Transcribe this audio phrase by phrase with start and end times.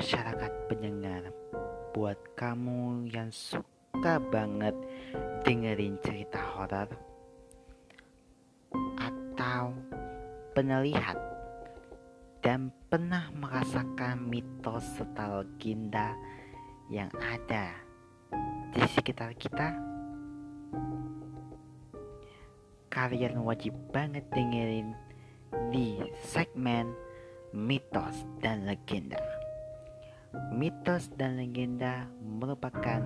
[0.00, 1.28] masyarakat pendengar,
[1.92, 4.72] buat kamu yang suka banget
[5.44, 6.88] dengerin cerita horor
[8.96, 9.76] atau
[10.56, 11.20] penelihat
[12.40, 16.16] dan pernah merasakan mitos serta legenda
[16.88, 17.76] yang ada
[18.72, 19.76] di sekitar kita,
[22.88, 24.96] kalian wajib banget dengerin
[25.68, 26.88] di segmen
[27.52, 29.39] mitos dan legenda.
[30.30, 33.02] Mitos dan legenda merupakan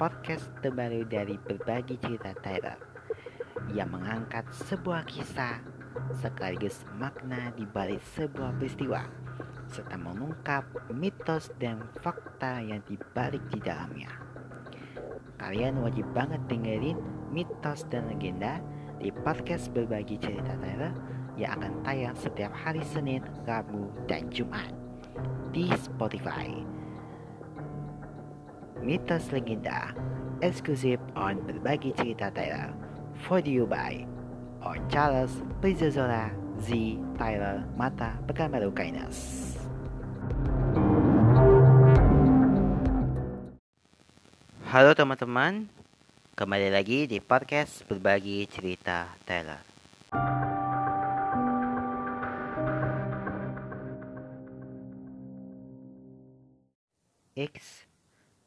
[0.00, 2.80] podcast terbaru dari berbagi cerita Tyler
[3.76, 5.60] yang mengangkat sebuah kisah
[6.24, 9.04] sekaligus makna di balik sebuah peristiwa
[9.68, 10.64] serta mengungkap
[10.96, 14.08] mitos dan fakta yang dibalik di dalamnya.
[15.36, 16.96] Kalian wajib banget dengerin
[17.28, 18.56] mitos dan legenda
[18.96, 20.96] di podcast berbagi cerita Tyler
[21.36, 24.81] yang akan tayang setiap hari Senin, Rabu, dan Jumat
[25.52, 26.48] di Spotify.
[28.80, 29.92] Mitos Legenda
[30.42, 32.72] eksklusif on berbagi cerita Tyler
[33.28, 34.02] for you by
[34.64, 39.54] on Charles Prizozola Z Tyler Mata Pekanbaru Kainas.
[44.72, 45.68] Halo teman-teman,
[46.32, 49.71] kembali lagi di podcast berbagi cerita Tyler.
[57.32, 57.88] X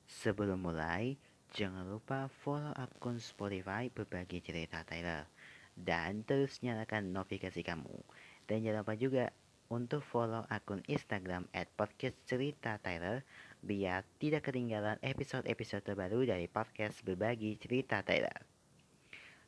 [0.06, 1.18] Sebelum mulai,
[1.50, 5.26] jangan lupa follow akun Spotify berbagi cerita Tyler
[5.74, 7.98] dan terus nyalakan notifikasi kamu.
[8.46, 9.34] Dan jangan lupa juga
[9.74, 13.26] untuk follow akun Instagram at podcast cerita Tyler
[13.66, 18.46] biar tidak ketinggalan episode-episode terbaru dari podcast berbagi cerita Tyler.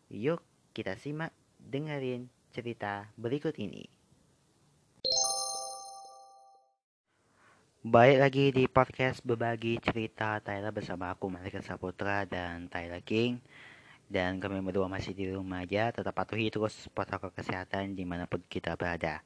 [0.10, 0.42] Yuk
[0.74, 1.30] kita simak
[1.62, 3.97] dengerin cerita berikut ini.
[7.88, 10.44] Baik lagi di podcast berbagi cerita.
[10.44, 13.40] Tyler bersama aku Malika Saputra dan Tyler King.
[14.12, 18.44] Dan kami berdua masih di rumah aja Tetap patuhi terus protokol kesehatan di mana pun
[18.44, 19.24] kita berada.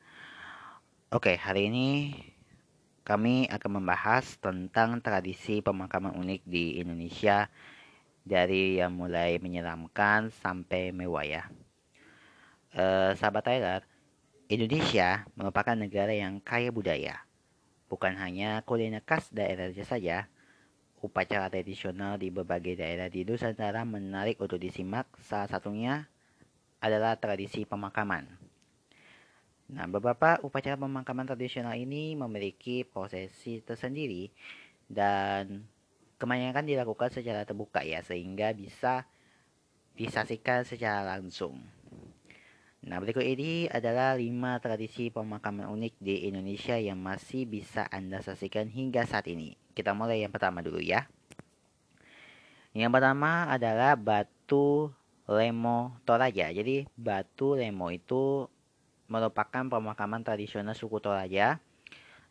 [1.09, 2.13] Oke hari ini
[3.01, 7.49] kami akan membahas tentang tradisi pemakaman unik di Indonesia
[8.21, 11.49] Dari yang mulai menyeramkan sampai mewah ya.
[12.77, 13.81] Uh, Sahabat Tyler
[14.53, 17.25] Indonesia merupakan negara yang kaya budaya
[17.91, 20.31] Bukan hanya kuliner khas daerah saja,
[21.03, 25.11] upacara tradisional di berbagai daerah di Nusantara menarik untuk disimak.
[25.19, 26.07] Salah satunya
[26.79, 28.31] adalah tradisi pemakaman.
[29.75, 34.31] Nah, beberapa upacara pemakaman tradisional ini memiliki prosesi tersendiri
[34.87, 35.67] dan
[36.15, 39.03] kebanyakan dilakukan secara terbuka ya, sehingga bisa
[39.99, 41.59] disaksikan secara langsung.
[42.81, 48.73] Nah, berikut ini adalah 5 tradisi pemakaman unik di Indonesia yang masih bisa Anda saksikan
[48.73, 49.53] hingga saat ini.
[49.77, 51.05] Kita mulai yang pertama dulu ya.
[52.73, 54.89] Yang pertama adalah Batu
[55.29, 56.49] Lemo Toraja.
[56.49, 58.49] Jadi, Batu Lemo itu
[59.05, 61.61] merupakan pemakaman tradisional suku Toraja.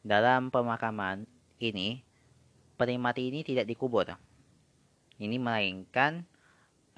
[0.03, 1.31] Dalam pemakaman
[1.63, 2.03] ini,
[2.75, 4.19] peri mati ini tidak dikubur.
[5.15, 6.27] Ini melainkan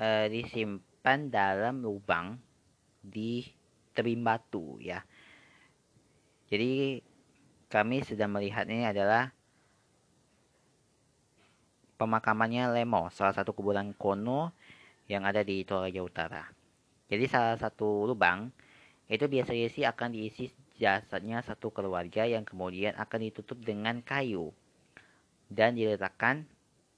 [0.00, 2.40] e, disimpan dalam lubang
[3.02, 3.44] di
[3.92, 5.04] tebing batu ya.
[6.48, 7.02] Jadi
[7.68, 9.32] kami sedang melihat ini adalah
[11.98, 14.50] pemakamannya Lemo, salah satu kuburan kuno
[15.06, 16.44] yang ada di Toraja Utara.
[17.06, 18.48] Jadi salah satu lubang
[19.06, 20.48] itu biasanya sih akan diisi
[20.80, 24.50] jasadnya satu keluarga yang kemudian akan ditutup dengan kayu
[25.52, 26.48] dan diletakkan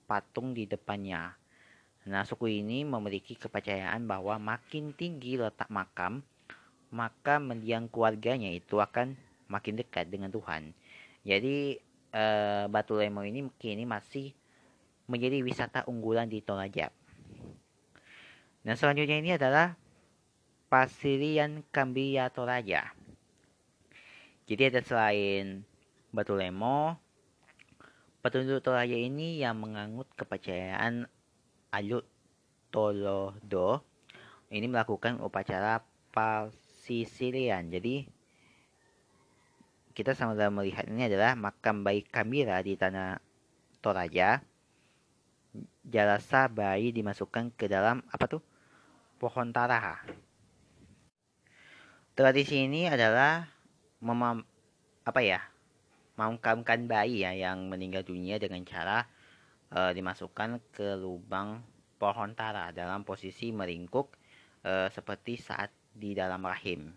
[0.07, 1.35] patung di depannya.
[2.05, 6.21] Nah, suku ini memiliki kepercayaan bahwa makin tinggi letak makam,
[6.93, 9.17] maka mendiang keluarganya itu akan
[9.49, 10.77] makin dekat dengan Tuhan.
[11.25, 11.81] Jadi,
[12.13, 12.25] e,
[12.69, 14.37] Batu Lemo ini kini masih
[15.09, 16.93] menjadi wisata unggulan di Toraja.
[18.69, 19.73] Nah, selanjutnya ini adalah
[20.69, 22.93] Pasirian Kambia Toraja.
[24.45, 25.65] Jadi ada selain
[26.13, 27.01] Batu Lemo,
[28.21, 31.09] penduduk Toraja ini yang menganut kepercayaan
[31.75, 32.07] Ayut
[32.71, 33.83] Tolodo
[34.55, 35.83] ini melakukan upacara
[36.15, 37.67] pasisilian.
[37.67, 38.07] Jadi
[39.95, 43.19] kita sama-sama melihat ini adalah makam bayi Kamira di tanah
[43.83, 44.43] Toraja.
[45.83, 48.43] Jalasa bayi dimasukkan ke dalam apa tuh?
[49.19, 50.03] Pohon taraha.
[52.15, 53.51] Tradisi ini adalah
[53.99, 54.47] memam,
[55.03, 55.43] apa ya?
[56.15, 59.07] Memakamkan bayi ya yang meninggal dunia dengan cara
[59.75, 61.59] e, dimasukkan ke lubang
[61.99, 64.15] pohon tara dalam posisi meringkuk
[64.63, 66.95] e, seperti saat di dalam rahim.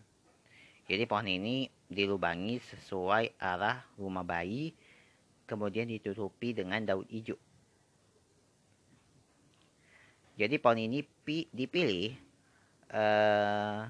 [0.86, 4.72] Jadi pohon ini dilubangi sesuai arah rumah bayi
[5.48, 7.40] kemudian ditutupi dengan daun hijau.
[10.38, 11.02] Jadi pohon ini
[11.50, 12.14] dipilih
[12.94, 13.90] uh,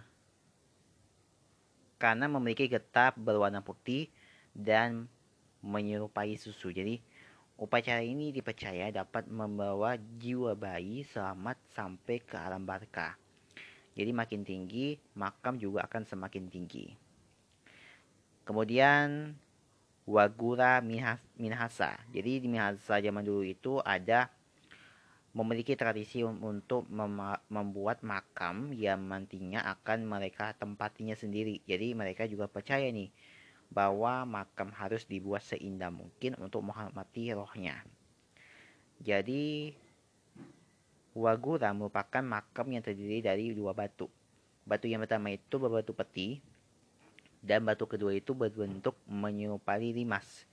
[1.99, 4.07] karena memiliki getah berwarna putih
[4.55, 5.11] dan
[5.59, 6.71] menyerupai susu.
[6.71, 7.03] Jadi
[7.57, 13.17] upacara ini dipercaya dapat membawa jiwa bayi selamat sampai ke alam barkah.
[13.97, 16.93] Jadi makin tinggi, makam juga akan semakin tinggi.
[18.45, 19.33] Kemudian
[20.05, 21.97] Wagura Minahasa.
[22.13, 24.29] Jadi di Minahasa zaman dulu itu ada
[25.33, 26.85] memiliki tradisi untuk
[27.49, 31.65] membuat makam yang nantinya akan mereka tempatinya sendiri.
[31.65, 33.09] Jadi mereka juga percaya nih
[33.67, 37.83] bahwa makam harus dibuat seindah mungkin untuk menghormati rohnya.
[39.03, 39.75] Jadi
[41.17, 44.05] Wagura merupakan makam yang terdiri dari dua batu.
[44.69, 46.37] Batu yang pertama itu berbatu peti
[47.41, 50.45] dan batu kedua itu berbentuk menyerupai limas.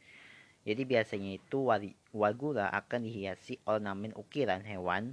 [0.64, 1.68] Jadi biasanya itu
[2.16, 5.12] wagura akan dihiasi ornamen ukiran hewan,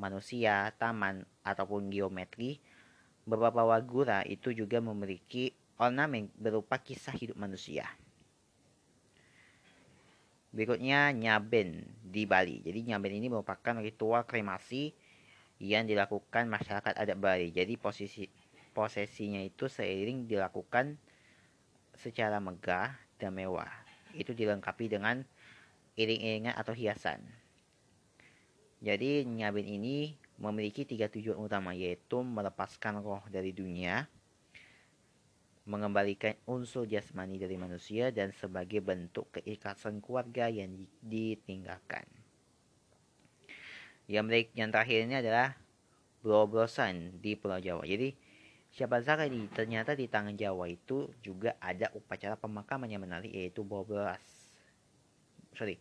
[0.00, 2.56] manusia, taman, ataupun geometri.
[3.28, 7.86] Beberapa wagura itu juga memiliki ornamen berupa kisah hidup manusia.
[10.50, 12.60] Berikutnya nyaben di Bali.
[12.66, 14.90] Jadi nyaben ini merupakan ritual kremasi
[15.62, 17.54] yang dilakukan masyarakat adat Bali.
[17.54, 18.26] Jadi posisi
[18.74, 20.98] posesinya itu seiring dilakukan
[21.98, 23.70] secara megah dan mewah
[24.14, 25.26] itu dilengkapi dengan
[25.98, 27.22] iring-iringan atau hiasan.
[28.78, 34.06] Jadi nyabin ini memiliki tiga tujuan utama yaitu melepaskan roh dari dunia,
[35.68, 40.72] mengembalikan unsur jasmani dari manusia dan sebagai bentuk keikhlasan keluarga yang
[41.04, 42.08] ditinggalkan.
[44.08, 45.52] Yang, yang terakhir ini adalah
[46.24, 47.84] blobrosan di Pulau Jawa.
[47.84, 48.08] Jadi
[48.68, 53.64] Siapa sangka di ternyata di tangan Jawa itu juga ada upacara pemakaman yang menarik yaitu
[53.64, 54.20] bobras.
[55.56, 55.80] Sorry,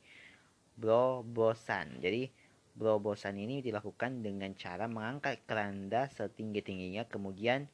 [0.79, 1.99] brobosan.
[1.99, 2.31] Jadi
[2.77, 7.67] brobosan ini dilakukan dengan cara mengangkat keranda setinggi-tingginya kemudian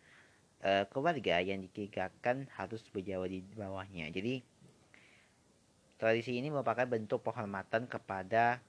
[0.63, 4.07] e, keluarga yang dikirakan harus berjawa di bawahnya.
[4.09, 4.39] Jadi
[5.99, 8.63] tradisi ini merupakan bentuk penghormatan kepada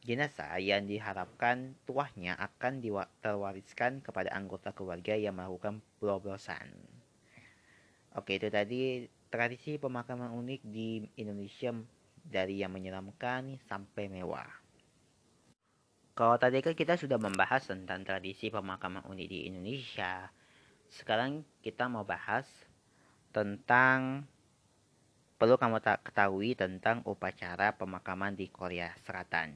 [0.00, 2.80] Jenazah yang diharapkan tuahnya akan
[3.20, 6.72] terwariskan kepada anggota keluarga yang melakukan pelobrosan.
[8.16, 11.76] Oke, itu tadi tradisi pemakaman unik di Indonesia
[12.24, 14.48] dari yang menyeramkan sampai mewah.
[16.16, 20.32] Kalau tadi kan kita sudah membahas tentang tradisi pemakaman unik di Indonesia,
[20.90, 22.46] sekarang kita mau bahas
[23.30, 24.26] tentang
[25.38, 29.54] perlu kamu ketahui tentang upacara pemakaman di Korea Selatan.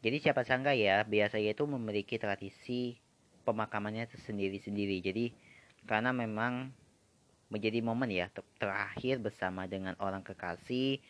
[0.00, 2.96] Jadi siapa sangka ya, biasanya itu memiliki tradisi
[3.44, 5.02] pemakamannya sendiri-sendiri.
[5.04, 5.24] Jadi
[5.84, 6.72] karena memang
[7.50, 8.30] menjadi momen ya
[8.62, 11.02] terakhir bersama dengan orang kekasih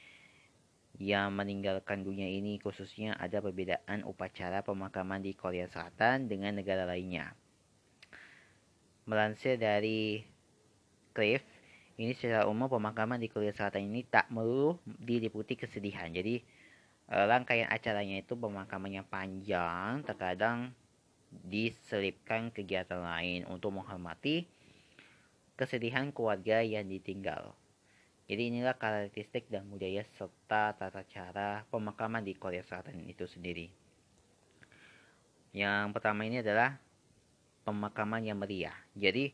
[0.98, 7.36] yang meninggalkan dunia ini khususnya ada perbedaan upacara pemakaman di Korea Selatan dengan negara lainnya.
[9.08, 10.24] Melansir dari
[11.14, 11.42] Cliff,
[12.00, 16.08] ini secara umum pemakaman di Korea Selatan ini tak melulu diliputi kesedihan.
[16.10, 16.60] Jadi
[17.10, 20.70] Eh, rangkaian acaranya itu pemakamannya panjang, terkadang
[21.42, 24.46] diselipkan kegiatan lain untuk menghormati
[25.58, 27.50] kesedihan keluarga yang ditinggal.
[28.30, 33.74] Jadi inilah karakteristik dan budaya serta tata cara pemakaman di Korea Selatan itu sendiri.
[35.50, 36.78] Yang pertama ini adalah
[37.70, 38.74] pemakaman yang meriah.
[38.98, 39.30] Jadi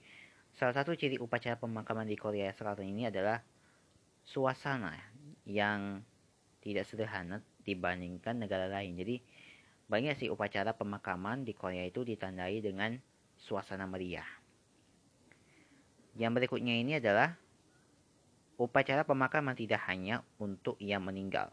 [0.52, 3.40] salah satu ciri upacara pemakaman di Korea Selatan ini adalah
[4.26, 4.92] suasana
[5.48, 6.04] yang
[6.60, 8.98] tidak sederhana dibandingkan negara lain.
[8.98, 9.16] Jadi
[9.86, 12.98] banyak sih upacara pemakaman di Korea itu ditandai dengan
[13.38, 14.26] suasana meriah.
[16.16, 17.36] Yang berikutnya ini adalah
[18.56, 21.52] upacara pemakaman tidak hanya untuk yang meninggal.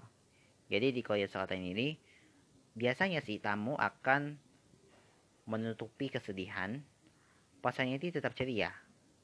[0.71, 1.93] Jadi di Korea Selatan ini
[2.73, 4.39] biasanya sih tamu akan
[5.43, 6.79] menutupi kesedihan.
[7.63, 8.71] Pasalnya itu tetap ceria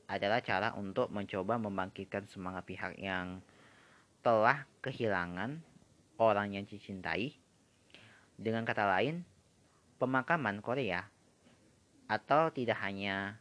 [0.10, 3.44] adalah cara untuk mencoba membangkitkan semangat pihak yang
[4.26, 5.62] telah kehilangan
[6.18, 7.38] orang yang dicintai.
[8.40, 9.28] Dengan kata lain,
[10.00, 11.04] pemakaman Korea
[12.10, 13.38] atau tidak hanya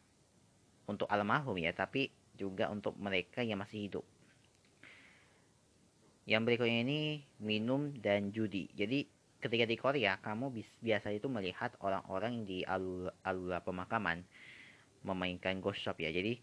[0.85, 4.07] untuk almarhum ya, tapi juga untuk mereka yang masih hidup.
[6.29, 7.01] Yang berikutnya ini
[7.41, 8.69] minum dan judi.
[8.77, 9.09] Jadi
[9.39, 10.51] ketika di Korea kamu
[10.83, 13.15] biasa itu melihat orang-orang di alur
[13.63, 14.27] pemakaman
[15.07, 16.11] memainkan ghost shop ya.
[16.11, 16.43] Jadi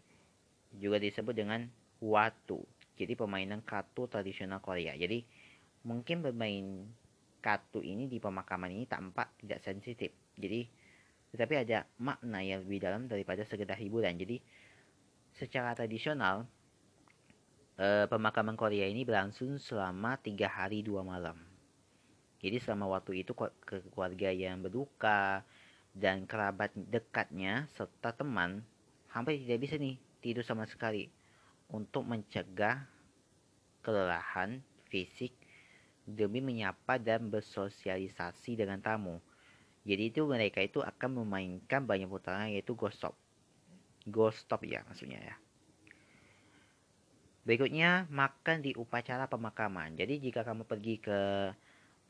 [0.79, 1.67] juga disebut dengan
[1.99, 2.63] watu.
[2.95, 4.95] Jadi permainan kartu tradisional Korea.
[4.95, 5.23] Jadi
[5.83, 6.87] mungkin bermain
[7.43, 10.15] kartu ini di pemakaman ini tampak tidak sensitif.
[10.39, 10.65] Jadi
[11.35, 14.15] tetapi ada makna yang lebih dalam daripada sekedar hiburan.
[14.15, 14.39] Jadi
[15.35, 16.47] secara tradisional
[17.75, 21.54] e, pemakaman Korea ini berlangsung selama tiga hari dua malam.
[22.45, 25.41] Jadi selama waktu itu ke keluarga yang berduka
[25.97, 28.61] dan kerabat dekatnya serta teman
[29.09, 31.09] hampir tidak bisa nih tidur sama sekali
[31.73, 32.85] untuk mencegah
[33.81, 34.61] kelelahan
[34.93, 35.33] fisik
[36.05, 39.17] demi menyapa dan bersosialisasi dengan tamu.
[39.81, 43.17] Jadi itu mereka itu akan memainkan banyak putaran yaitu ghost stop.
[44.05, 45.35] Ghost stop ya maksudnya ya.
[47.45, 49.97] Berikutnya makan di upacara pemakaman.
[49.97, 51.53] Jadi jika kamu pergi ke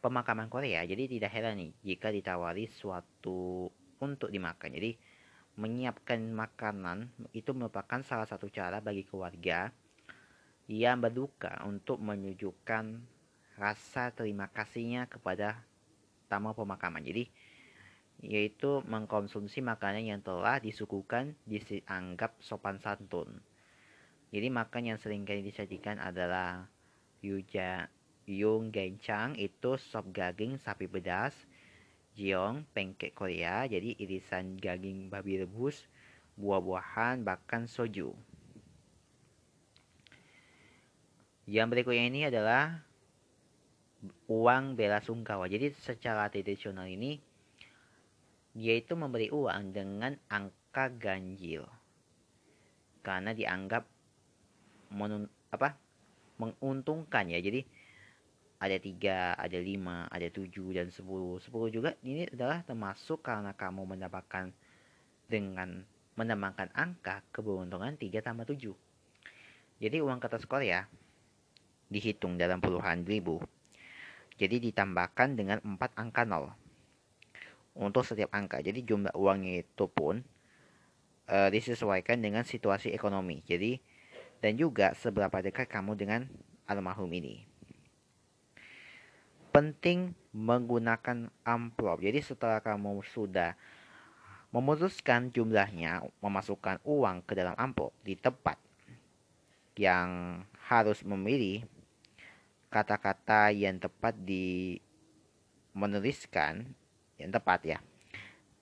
[0.06, 0.86] pemakaman Korea.
[0.86, 4.78] Jadi tidak heran nih jika ditawari suatu untuk dimakan.
[4.78, 4.94] Jadi
[5.58, 9.74] menyiapkan makanan itu merupakan salah satu cara bagi keluarga
[10.70, 13.02] yang berduka untuk menunjukkan
[13.58, 15.66] rasa terima kasihnya kepada
[16.30, 17.02] tamu pemakaman.
[17.02, 17.26] Jadi
[18.22, 23.42] yaitu mengkonsumsi makanan yang telah disuguhkan dianggap sopan santun.
[24.30, 26.68] Jadi makan yang sering kali disajikan adalah
[27.24, 27.90] yuja
[28.26, 31.34] Yung Gencang itu sop daging sapi pedas.
[32.16, 35.86] Jiong pancake Korea jadi irisan daging babi rebus,
[36.40, 38.16] buah-buahan bahkan soju.
[41.46, 42.82] Yang berikutnya ini adalah
[44.26, 45.46] uang bela sungkawa.
[45.46, 47.22] Jadi secara tradisional ini
[48.56, 51.68] yaitu memberi uang dengan angka ganjil
[53.04, 53.84] karena dianggap
[54.90, 55.76] menun, apa
[56.40, 57.38] menguntungkan ya.
[57.44, 57.68] Jadi
[58.56, 61.38] ada tiga, ada lima, ada tujuh dan sepuluh.
[61.44, 64.52] Sepuluh juga ini adalah termasuk karena kamu mendapatkan
[65.28, 65.84] dengan
[66.16, 68.76] menambahkan angka keberuntungan tiga tambah tujuh.
[69.84, 70.88] Jadi uang kertas Korea
[71.92, 73.44] dihitung dalam puluhan ribu.
[74.40, 76.52] Jadi ditambahkan dengan empat angka nol
[77.76, 78.64] untuk setiap angka.
[78.64, 80.24] Jadi jumlah uangnya itu pun
[81.28, 83.44] uh, disesuaikan dengan situasi ekonomi.
[83.44, 83.80] Jadi
[84.40, 86.28] dan juga seberapa dekat kamu dengan
[86.68, 87.55] almarhum ini
[89.56, 92.04] penting menggunakan amplop.
[92.04, 93.56] Jadi setelah kamu sudah
[94.52, 98.60] memutuskan jumlahnya, memasukkan uang ke dalam amplop di tempat
[99.80, 101.64] yang harus memilih
[102.68, 104.76] kata-kata yang tepat di
[105.72, 106.76] menuliskan
[107.16, 107.80] yang tepat ya.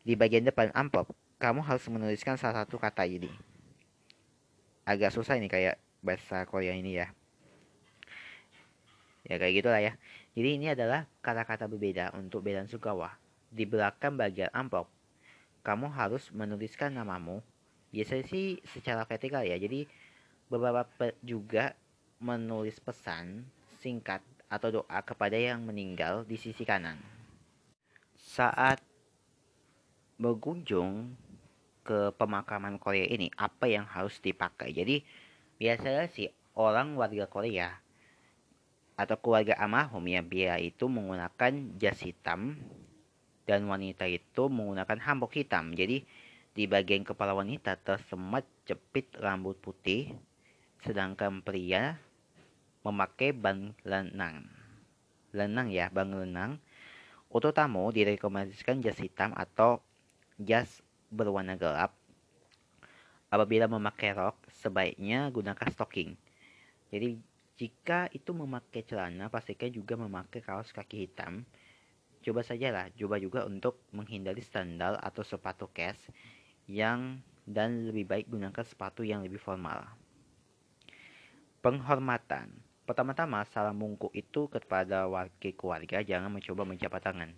[0.05, 1.09] Di bagian depan amplop,
[1.41, 3.33] kamu harus menuliskan salah satu kata ini.
[4.85, 7.09] Agak susah ini kayak bahasa Korea ini ya.
[9.25, 9.97] Ya kayak gitulah ya.
[10.33, 13.13] Jadi ini adalah kata-kata berbeda untuk Belan Sukawa.
[13.53, 14.89] Di belakang bagian amplop,
[15.61, 17.45] kamu harus menuliskan namamu.
[17.93, 19.61] Biasanya sih secara vertikal ya.
[19.61, 19.85] Jadi
[20.49, 21.77] beberapa juga
[22.17, 23.45] menulis pesan
[23.77, 26.97] singkat atau doa kepada yang meninggal di sisi kanan.
[28.17, 28.81] Saat
[30.17, 31.13] berkunjung
[31.85, 34.73] ke pemakaman Korea ini, apa yang harus dipakai?
[34.73, 35.05] Jadi
[35.61, 36.25] biasanya sih
[36.57, 37.82] orang warga Korea
[38.93, 42.57] atau keluarga almarhum ya dia itu menggunakan jas hitam
[43.49, 45.73] dan wanita itu menggunakan hanbok hitam.
[45.73, 46.05] Jadi
[46.53, 50.13] di bagian kepala wanita tersemat jepit rambut putih
[50.85, 51.97] sedangkan pria
[52.83, 54.45] memakai ban lenang.
[55.33, 56.59] Lenang ya, ban lenang.
[57.33, 59.81] Untuk tamu direkomendasikan jas hitam atau
[60.37, 61.97] jas berwarna gelap.
[63.33, 66.13] Apabila memakai rok, sebaiknya gunakan stocking.
[66.93, 67.17] Jadi
[67.53, 71.45] jika itu memakai celana, pastikan juga memakai kaos kaki hitam.
[72.25, 76.09] Coba sajalah, coba juga untuk menghindari sandal atau sepatu cast
[76.65, 79.85] yang dan lebih baik gunakan sepatu yang lebih formal.
[81.61, 82.49] Penghormatan.
[82.83, 87.31] Pertama-tama, salam mungkuk itu kepada warga keluarga jangan mencoba menjabat tangan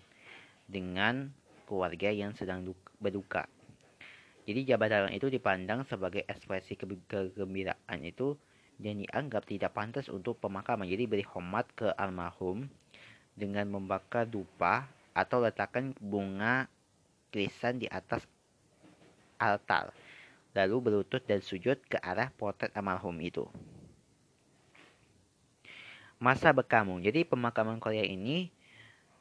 [0.66, 1.30] dengan
[1.70, 2.66] keluarga yang sedang
[2.98, 3.46] berduka.
[4.46, 8.38] Jadi jabat tangan itu dipandang sebagai ekspresi kegembiraan itu
[8.80, 10.88] yang dianggap tidak pantas untuk pemakaman.
[10.88, 12.68] Jadi beri hormat ke almarhum
[13.36, 16.68] dengan membakar dupa atau letakkan bunga
[17.32, 18.24] krisan di atas
[19.40, 19.96] altar.
[20.56, 23.44] Lalu berlutut dan sujud ke arah potret almarhum itu.
[26.16, 27.04] Masa berkamu.
[27.04, 28.48] Jadi pemakaman Korea ini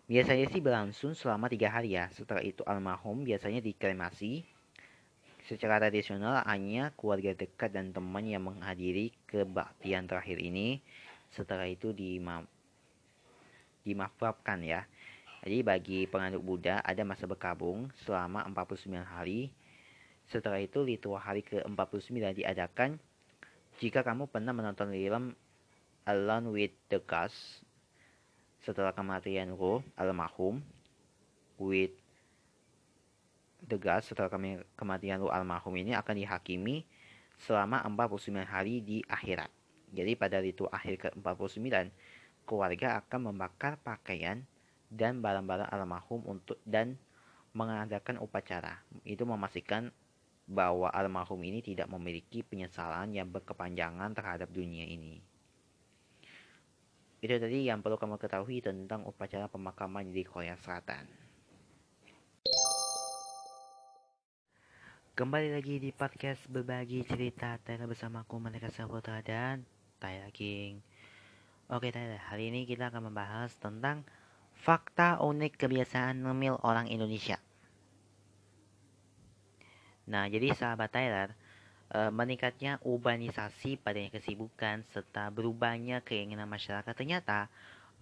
[0.06, 2.06] biasanya sih berlangsung selama tiga hari ya.
[2.14, 4.53] Setelah itu almarhum biasanya dikremasi
[5.44, 10.80] Secara tradisional, hanya keluarga dekat dan teman yang menghadiri kebaktian terakhir ini.
[11.36, 11.92] Setelah itu
[13.84, 14.88] dimaafkan ya.
[15.44, 19.52] Jadi bagi penganut Buddha ada masa berkabung selama 49 hari.
[20.32, 22.96] Setelah itu ritual hari ke-49 diadakan
[23.76, 25.36] jika kamu pernah menonton film
[26.08, 27.36] Alone with the Gods
[28.64, 30.64] setelah kematian roh almarhum
[31.60, 31.92] with
[33.66, 34.30] tegas setelah
[34.76, 36.84] kematian Lu almarhum ini akan dihakimi
[37.40, 39.50] selama 49 hari di akhirat.
[39.94, 41.92] Jadi pada ritual akhir ke-49,
[42.44, 44.42] keluarga akan membakar pakaian
[44.90, 46.98] dan barang-barang almarhum untuk dan
[47.54, 48.82] mengadakan upacara.
[49.06, 49.94] Itu memastikan
[50.44, 55.22] bahwa almarhum ini tidak memiliki penyesalan yang berkepanjangan terhadap dunia ini.
[57.24, 61.23] Itu tadi yang perlu kamu ketahui tentang upacara pemakaman di Korea Selatan.
[65.14, 69.62] Kembali lagi di podcast berbagi cerita Tyler bersama aku Mereka Saputra dan
[70.02, 70.82] Tyler King.
[71.70, 74.02] Oke Tyler, hari ini kita akan membahas tentang
[74.58, 77.38] fakta unik kebiasaan ngemil orang Indonesia.
[80.10, 81.30] Nah, jadi sahabat Tyler,
[81.94, 87.46] e, meningkatnya urbanisasi pada kesibukan serta berubahnya keinginan masyarakat ternyata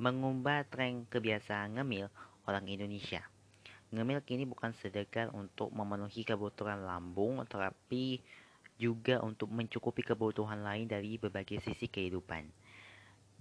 [0.01, 2.09] mengubah tren kebiasaan ngemil
[2.49, 3.32] orang Indonesia.
[3.93, 8.25] Ngemil kini bukan sekedar untuk memenuhi kebutuhan lambung, tetapi
[8.81, 12.49] juga untuk mencukupi kebutuhan lain dari berbagai sisi kehidupan.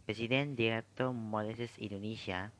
[0.03, 2.51] Presiden Direktur Moleses Indonesia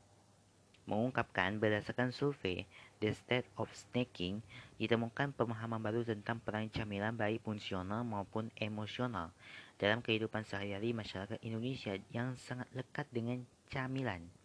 [0.88, 2.66] mengungkapkan berdasarkan survei
[2.98, 4.42] The State of Snacking
[4.80, 9.30] ditemukan pemahaman baru tentang peran camilan baik fungsional maupun emosional
[9.78, 14.41] dalam kehidupan sehari-hari masyarakat Indonesia yang sangat lekat dengan camilan.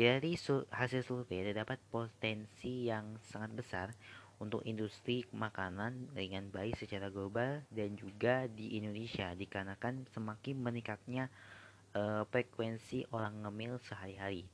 [0.00, 0.32] Dari
[0.72, 3.86] hasil survei terdapat potensi yang sangat besar
[4.40, 11.28] untuk industri makanan dengan baik secara global dan juga di Indonesia dikarenakan semakin meningkatnya
[11.92, 14.48] uh, frekuensi orang ngemil sehari-hari.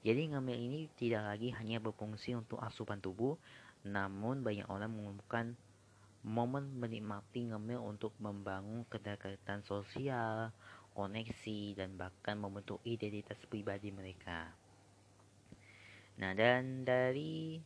[0.00, 3.36] Jadi ngemil ini tidak lagi hanya berfungsi untuk asupan tubuh,
[3.84, 5.60] namun banyak orang menemukan
[6.24, 10.56] momen menikmati ngemil untuk membangun kedekatan sosial,
[10.96, 14.59] koneksi, dan bahkan membentuk identitas pribadi mereka.
[16.18, 17.60] Nah, dan dari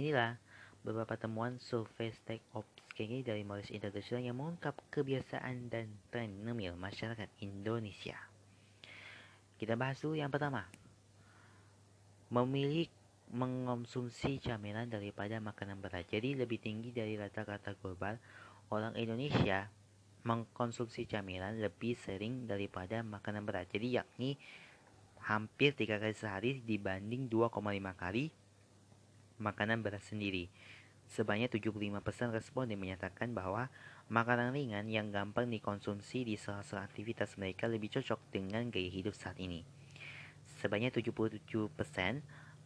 [0.00, 0.40] inilah
[0.80, 6.76] beberapa temuan survei Stack of Skenge dari Morris International yang mengungkap kebiasaan dan tren ngemil
[6.76, 8.16] masyarakat Indonesia.
[9.60, 10.64] Kita bahas dulu yang pertama.
[12.32, 12.88] Memilih
[13.30, 16.08] mengonsumsi camilan daripada makanan berat.
[16.08, 18.18] Jadi lebih tinggi dari rata-rata global,
[18.72, 19.70] orang Indonesia
[20.24, 23.70] mengkonsumsi camilan lebih sering daripada makanan berat.
[23.72, 24.36] Jadi yakni
[25.24, 27.60] hampir tiga kali sehari dibanding 2,5
[27.96, 28.32] kali
[29.40, 30.52] makanan berat sendiri.
[31.10, 33.66] Sebanyak 75% responden menyatakan bahwa
[34.06, 39.34] makanan ringan yang gampang dikonsumsi di sela-sela aktivitas mereka lebih cocok dengan gaya hidup saat
[39.42, 39.66] ini.
[40.62, 41.50] Sebanyak 77%,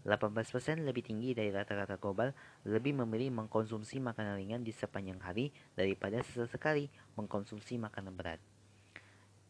[0.05, 2.37] 18% lebih tinggi dari rata-rata global
[2.69, 8.41] lebih memilih mengkonsumsi makanan ringan di sepanjang hari daripada sesekali mengkonsumsi makanan berat.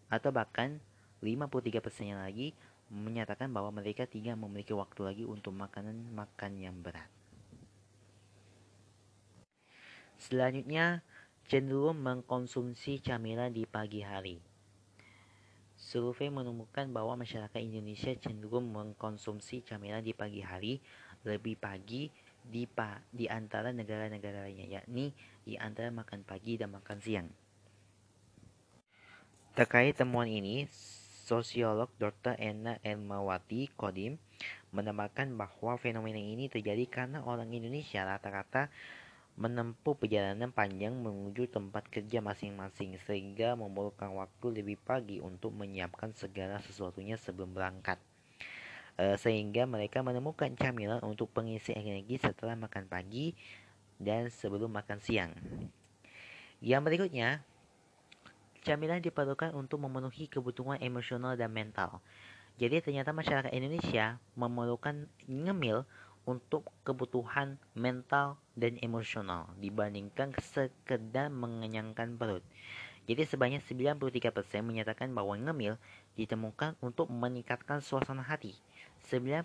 [0.07, 0.79] Atau bahkan
[1.19, 2.55] 53% yang lagi
[2.95, 7.11] menyatakan bahwa mereka tidak memiliki waktu lagi untuk makanan makan yang berat.
[10.15, 11.03] Selanjutnya,
[11.51, 14.39] cenderung mengkonsumsi camilan di pagi hari.
[15.75, 20.81] Survei menemukan bahwa masyarakat Indonesia cenderung mengkonsumsi camilan di pagi hari
[21.27, 22.09] lebih pagi
[22.41, 25.13] di, pa, di antara negara-negara lainnya, yakni
[25.45, 27.29] di antara makan pagi dan makan siang.
[29.53, 30.65] Terkait temuan ini,
[31.25, 32.37] Sosiolog Dr.
[32.37, 34.21] Ena Elmawati Kodim
[34.77, 38.69] menambahkan bahwa fenomena ini terjadi karena orang Indonesia rata-rata
[39.41, 46.61] menempuh perjalanan panjang menuju tempat kerja masing-masing sehingga memerlukan waktu lebih pagi untuk menyiapkan segala
[46.61, 47.97] sesuatunya sebelum berangkat.
[48.95, 53.35] E, sehingga mereka menemukan camilan untuk pengisi energi setelah makan pagi
[53.97, 55.33] dan sebelum makan siang.
[56.63, 57.43] Yang berikutnya,
[58.65, 62.01] Camilan diperlukan untuk memenuhi kebutuhan emosional dan mental.
[62.57, 65.85] Jadi ternyata masyarakat Indonesia memerlukan ngemil
[66.25, 72.41] untuk kebutuhan mental dan emosional dibandingkan sekedar mengenyangkan perut.
[73.05, 74.01] Jadi sebanyak 93%
[74.65, 75.77] menyatakan bahwa ngemil
[76.17, 78.57] ditemukan untuk meningkatkan suasana hati.
[79.13, 79.45] 91%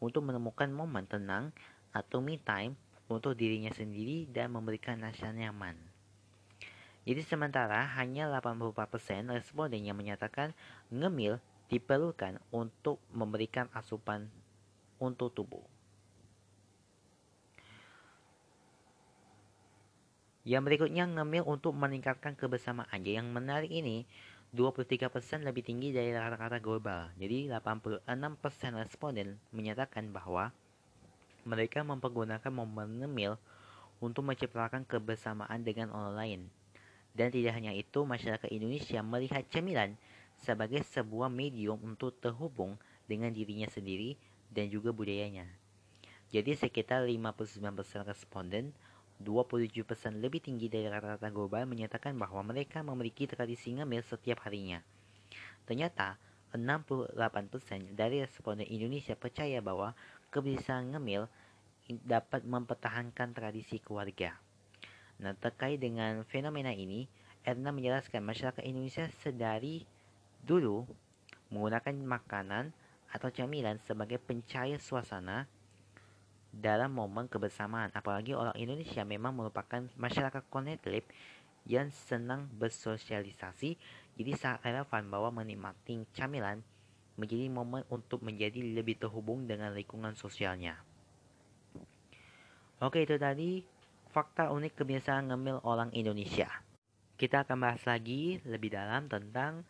[0.00, 1.52] untuk menemukan momen tenang
[1.92, 2.72] atau me time
[3.12, 5.91] untuk dirinya sendiri dan memberikan rasa nyaman.
[7.02, 10.54] Jadi sementara hanya 84% responden yang menyatakan
[10.86, 14.30] ngemil diperlukan untuk memberikan asupan
[15.02, 15.66] untuk tubuh.
[20.46, 23.02] Yang berikutnya ngemil untuk meningkatkan kebersamaan.
[23.02, 24.06] Jadi yang menarik ini
[24.54, 27.10] 23% lebih tinggi dari rata-rata global.
[27.18, 28.06] Jadi 86%
[28.78, 30.54] responden menyatakan bahwa
[31.42, 33.38] mereka mempergunakan momen ngemil
[33.98, 36.42] untuk menciptakan kebersamaan dengan orang lain
[37.12, 39.96] dan tidak hanya itu, masyarakat Indonesia melihat cemilan
[40.40, 44.16] sebagai sebuah medium untuk terhubung dengan dirinya sendiri
[44.48, 45.44] dan juga budayanya.
[46.32, 48.72] Jadi sekitar 59% responden
[49.22, 54.82] 27% lebih tinggi dari rata-rata global menyatakan bahwa mereka memiliki tradisi ngemil setiap harinya.
[55.68, 56.18] Ternyata,
[56.52, 59.96] 68% dari responden Indonesia percaya bahwa
[60.34, 61.28] kebiasaan ngemil
[62.02, 64.36] dapat mempertahankan tradisi keluarga.
[65.22, 67.06] Nah, terkait dengan fenomena ini,
[67.46, 69.86] Erna menjelaskan masyarakat Indonesia sedari
[70.42, 70.82] dulu
[71.54, 72.74] menggunakan makanan
[73.12, 75.46] atau camilan sebagai pencahaya suasana
[76.50, 77.94] dalam momen kebersamaan.
[77.94, 81.06] Apalagi orang Indonesia memang merupakan masyarakat connected
[81.70, 83.78] yang senang bersosialisasi.
[84.18, 86.60] Jadi sangat relevan bahwa menikmati camilan
[87.16, 90.80] menjadi momen untuk menjadi lebih terhubung dengan lingkungan sosialnya.
[92.82, 93.62] Oke itu tadi
[94.12, 96.44] fakta unik kebiasaan ngemil orang Indonesia.
[97.16, 99.64] Kita akan bahas lagi lebih dalam tentang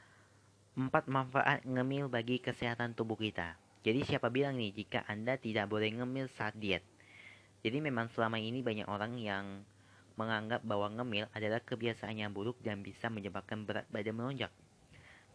[0.74, 3.54] empat manfaat ngemil bagi kesehatan tubuh kita.
[3.86, 6.82] Jadi siapa bilang nih jika Anda tidak boleh ngemil saat diet?
[7.62, 9.62] Jadi memang selama ini banyak orang yang
[10.18, 14.50] menganggap bahwa ngemil adalah kebiasaan yang buruk dan bisa menyebabkan berat badan melonjak.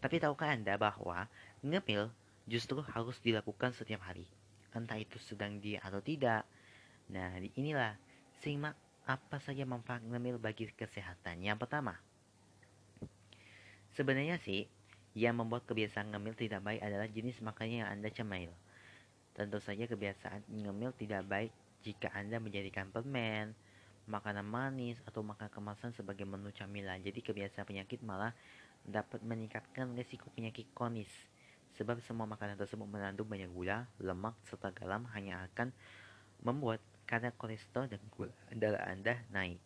[0.03, 1.31] Tapi tahukah Anda bahwa
[1.63, 2.11] ngemil
[2.43, 4.27] justru harus dilakukan setiap hari?
[4.75, 6.43] Entah itu sedang diet atau tidak.
[7.07, 7.95] Nah, inilah
[8.43, 8.75] simak
[9.07, 11.39] apa saja manfaat ngemil bagi kesehatan.
[11.39, 11.95] Yang pertama,
[13.95, 14.67] sebenarnya sih
[15.15, 18.51] yang membuat kebiasaan ngemil tidak baik adalah jenis makanan yang Anda cemil.
[19.31, 21.55] Tentu saja kebiasaan ngemil tidak baik
[21.87, 23.55] jika Anda menjadikan permen,
[24.11, 26.99] makanan manis, atau makan kemasan sebagai menu camilan.
[26.99, 28.35] Jadi kebiasaan penyakit malah
[28.83, 31.09] dapat meningkatkan risiko penyakit kronis.
[31.79, 35.71] Sebab semua makanan tersebut mengandung banyak gula, lemak, serta garam hanya akan
[36.41, 39.57] membuat kadar kolesterol dan gula darah Anda naik.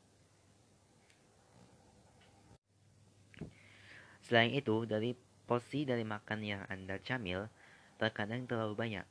[4.21, 5.17] Selain itu, dari
[5.51, 7.51] Porsi dari makan yang Anda camil
[7.99, 9.04] terkadang terlalu banyak.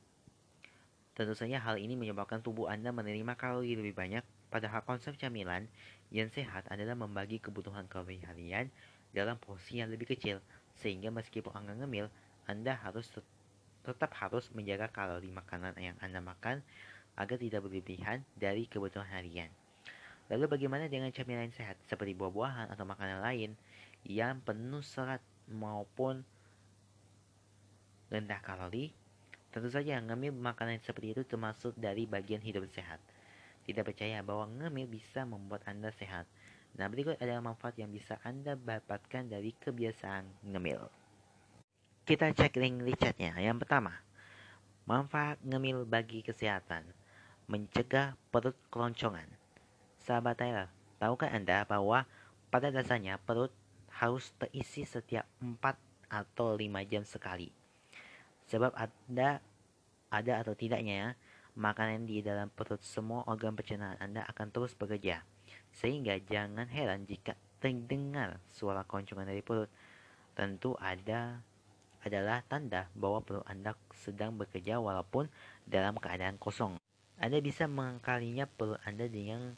[1.13, 5.69] Tentu saja hal ini menyebabkan tubuh Anda menerima kalori lebih banyak, padahal konsep camilan
[6.09, 8.73] yang sehat adalah membagi kebutuhan kalori harian
[9.13, 10.41] dalam porsi yang lebih kecil,
[10.81, 12.09] sehingga meskipun Anda ngemil,
[12.49, 13.05] Anda harus
[13.85, 16.65] tetap harus menjaga kalori makanan yang Anda makan
[17.15, 19.51] agar tidak berlebihan dari kebutuhan harian.
[20.31, 23.51] Lalu bagaimana dengan camilan sehat seperti buah-buahan atau makanan lain
[24.07, 25.19] yang penuh serat
[25.51, 26.23] maupun
[28.07, 28.95] rendah kalori,
[29.51, 33.03] tentu saja ngemil makanan seperti itu termasuk dari bagian hidup sehat.
[33.67, 36.25] Tidak percaya bahwa ngemil bisa membuat Anda sehat.
[36.79, 40.87] Nah, berikut adalah manfaat yang bisa Anda dapatkan dari kebiasaan ngemil.
[42.07, 43.35] Kita cek link Richardnya.
[43.37, 43.93] Yang pertama,
[44.87, 47.00] manfaat ngemil bagi kesehatan.
[47.49, 49.25] Mencegah perut keloncongan.
[50.01, 52.05] Sahabat Tyler, tahukah Anda bahwa
[52.51, 53.53] pada dasarnya perut
[53.89, 55.77] harus terisi setiap 4
[56.11, 57.53] atau 5 jam sekali.
[58.51, 59.39] Sebab ada
[60.11, 61.15] ada atau tidaknya
[61.55, 65.23] makanan di dalam perut semua organ pencernaan Anda akan terus bekerja.
[65.71, 69.71] Sehingga jangan heran jika terdengar suara koncongan dari perut.
[70.35, 71.39] Tentu ada
[72.01, 75.29] adalah tanda bahwa perut Anda sedang bekerja walaupun
[75.63, 76.75] dalam keadaan kosong.
[77.21, 79.53] Anda bisa mengakalinya perut Anda dengan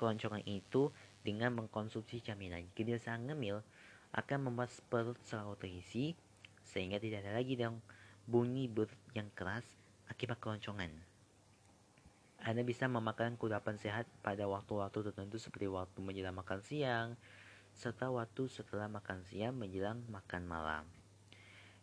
[0.00, 0.88] keloncongan itu
[1.20, 2.64] dengan mengkonsumsi camilan.
[2.72, 3.60] Kebiasaan ngemil
[4.16, 6.16] akan membuat perut selalu terisi
[6.64, 7.84] sehingga tidak ada lagi dong
[8.24, 9.68] bunyi perut yang keras
[10.08, 10.88] akibat keloncongan.
[12.40, 17.20] Anda bisa memakan kudapan sehat pada waktu-waktu tertentu seperti waktu menjelang makan siang,
[17.76, 20.84] serta waktu setelah makan siang menjelang makan malam.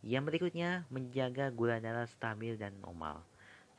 [0.02, 3.22] Yang berikutnya, menjaga gula darah stabil dan normal.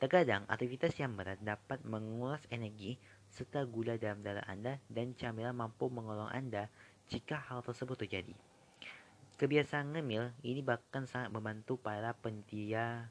[0.01, 2.97] Terkadang, aktivitas yang berat dapat menguras energi
[3.33, 6.69] serta gula dalam darah Anda dan camilan mampu menolong Anda
[7.09, 8.35] jika hal tersebut terjadi.
[9.33, 13.09] Kebiasaan ngemil ini bahkan sangat membantu para pendia,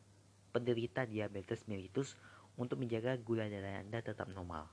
[0.55, 2.14] penderita diabetes mellitus
[2.55, 4.71] untuk menjaga gula darah Anda tetap normal.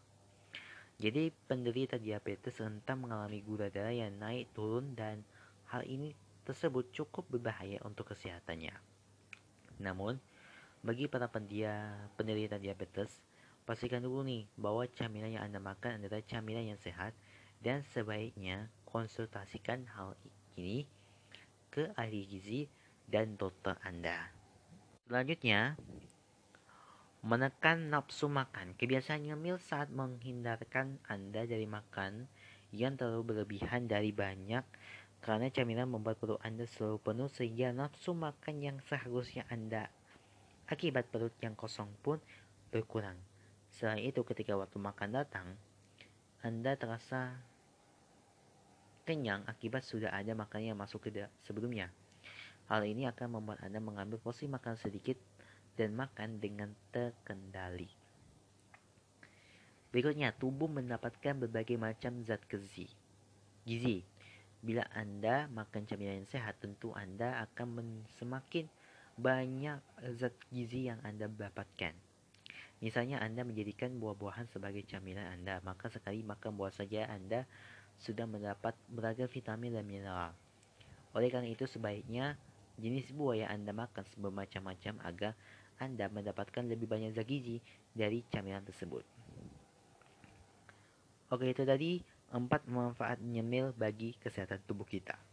[0.99, 5.23] Jadi penderita diabetes rentan mengalami gula darah yang naik turun dan
[5.71, 6.11] hal ini
[6.43, 8.75] tersebut cukup berbahaya untuk kesehatannya.
[9.79, 10.19] Namun,
[10.81, 13.21] bagi para pendia, penderita diabetes,
[13.69, 17.13] Pastikan dulu nih bahwa camilan yang Anda makan adalah camilan yang sehat
[17.61, 20.17] dan sebaiknya konsultasikan hal
[20.57, 20.89] ini
[21.69, 22.65] ke ahli gizi
[23.05, 24.33] dan dokter Anda.
[25.05, 25.77] Selanjutnya,
[27.21, 28.73] menekan nafsu makan.
[28.73, 32.25] Kebiasaan ngemil saat menghindarkan Anda dari makan
[32.73, 34.65] yang terlalu berlebihan dari banyak
[35.21, 39.93] karena camilan membuat perut Anda selalu penuh sehingga nafsu makan yang seharusnya Anda
[40.69, 42.21] akibat perut yang kosong pun
[42.69, 43.17] berkurang.
[43.73, 45.57] Selain itu, ketika waktu makan datang,
[46.45, 47.41] Anda terasa
[49.09, 51.89] kenyang akibat sudah ada makanan yang masuk ke sebelumnya.
[52.69, 55.17] Hal ini akan membuat Anda mengambil porsi makan sedikit
[55.73, 57.89] dan makan dengan terkendali.
[59.89, 62.85] Berikutnya, tubuh mendapatkan berbagai macam zat gizi.
[63.65, 64.05] Gizi.
[64.61, 68.69] Bila Anda makan camilan yang sehat, tentu Anda akan semakin
[69.19, 69.83] banyak
[70.15, 71.91] zat gizi yang Anda dapatkan.
[72.79, 77.43] Misalnya Anda menjadikan buah-buahan sebagai camilan Anda, maka sekali makan buah saja Anda
[77.99, 80.31] sudah mendapat beragam vitamin dan mineral.
[81.11, 82.39] Oleh karena itu sebaiknya
[82.79, 85.31] jenis buah yang Anda makan bermacam-macam agar
[85.75, 87.59] Anda mendapatkan lebih banyak zat gizi
[87.91, 89.03] dari camilan tersebut.
[91.29, 91.99] Oke, itu tadi
[92.31, 95.28] empat manfaat nyemil bagi kesehatan tubuh kita.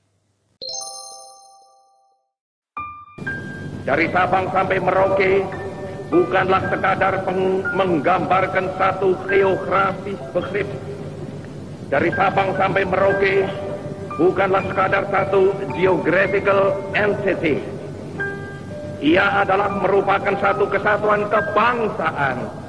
[3.87, 5.47] Dari Sabang sampai Merauke
[6.11, 7.23] bukanlah sekadar
[7.71, 10.67] menggambarkan satu geografis begrip.
[11.87, 13.47] Dari Sabang sampai Merauke
[14.19, 17.63] bukanlah sekadar satu geographical entity.
[19.07, 22.66] Ia adalah merupakan satu kesatuan kebangsaan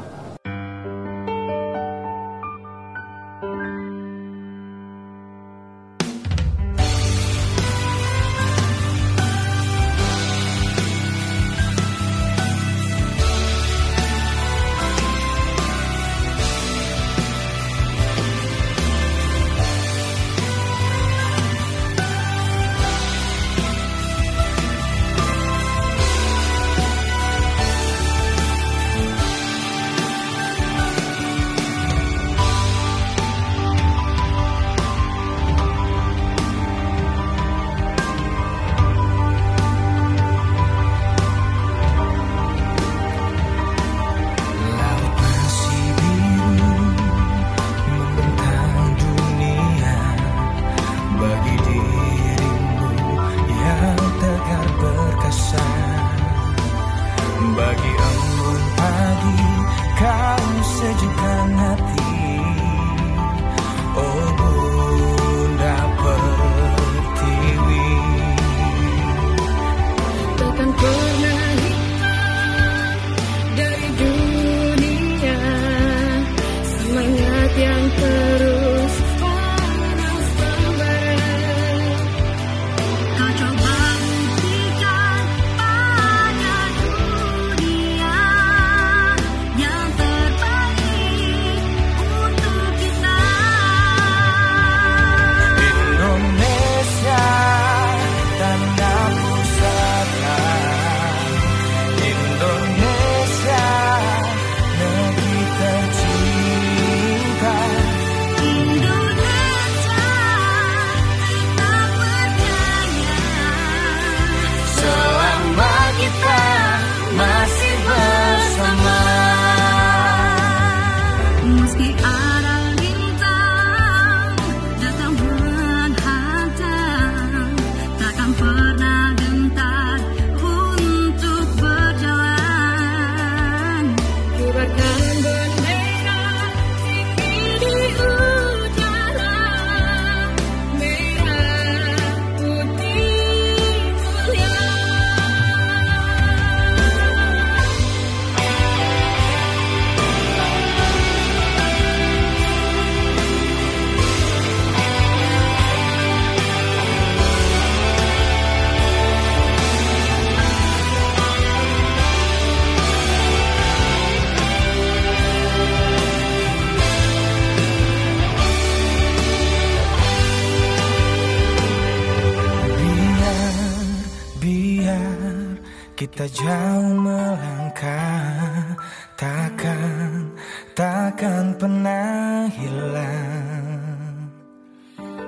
[175.98, 178.78] Kita jauh melangkah
[179.18, 180.30] Takkan,
[180.78, 184.30] takkan pernah hilang.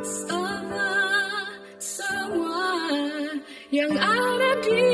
[0.06, 0.94] Semua,
[1.82, 2.70] semua
[3.74, 4.88] yang ada di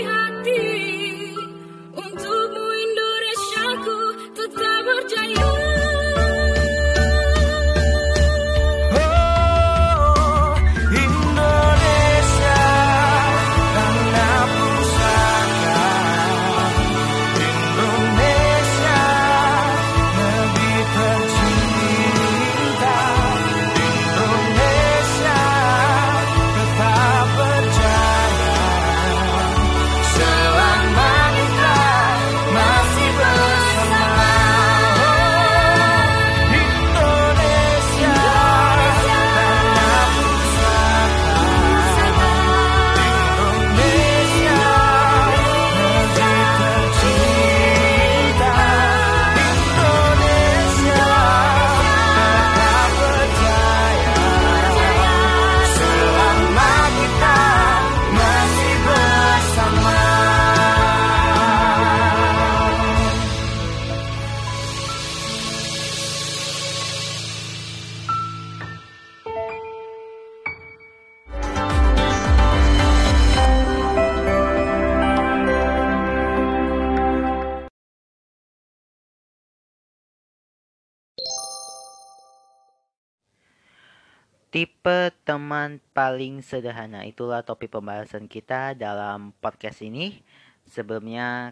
[84.56, 90.24] Tipe teman paling sederhana itulah topik pembahasan kita dalam podcast ini.
[90.64, 91.52] Sebelumnya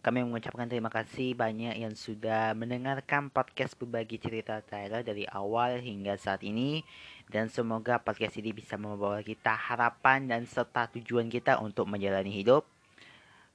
[0.00, 6.16] kami mengucapkan terima kasih banyak yang sudah mendengarkan podcast berbagi cerita Tyler dari awal hingga
[6.16, 6.80] saat ini
[7.28, 12.64] dan semoga podcast ini bisa membawa kita harapan dan serta tujuan kita untuk menjalani hidup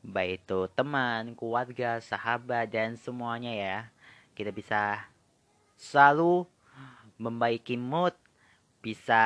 [0.05, 3.77] baik itu teman, keluarga, sahabat dan semuanya ya.
[4.37, 5.09] Kita bisa
[5.73, 6.45] selalu
[7.17, 8.13] membaiki mood
[8.79, 9.23] bisa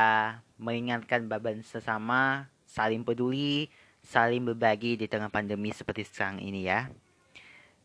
[0.57, 3.69] mengingatkan beban sesama, saling peduli,
[4.01, 6.89] saling berbagi di tengah pandemi seperti sekarang ini ya.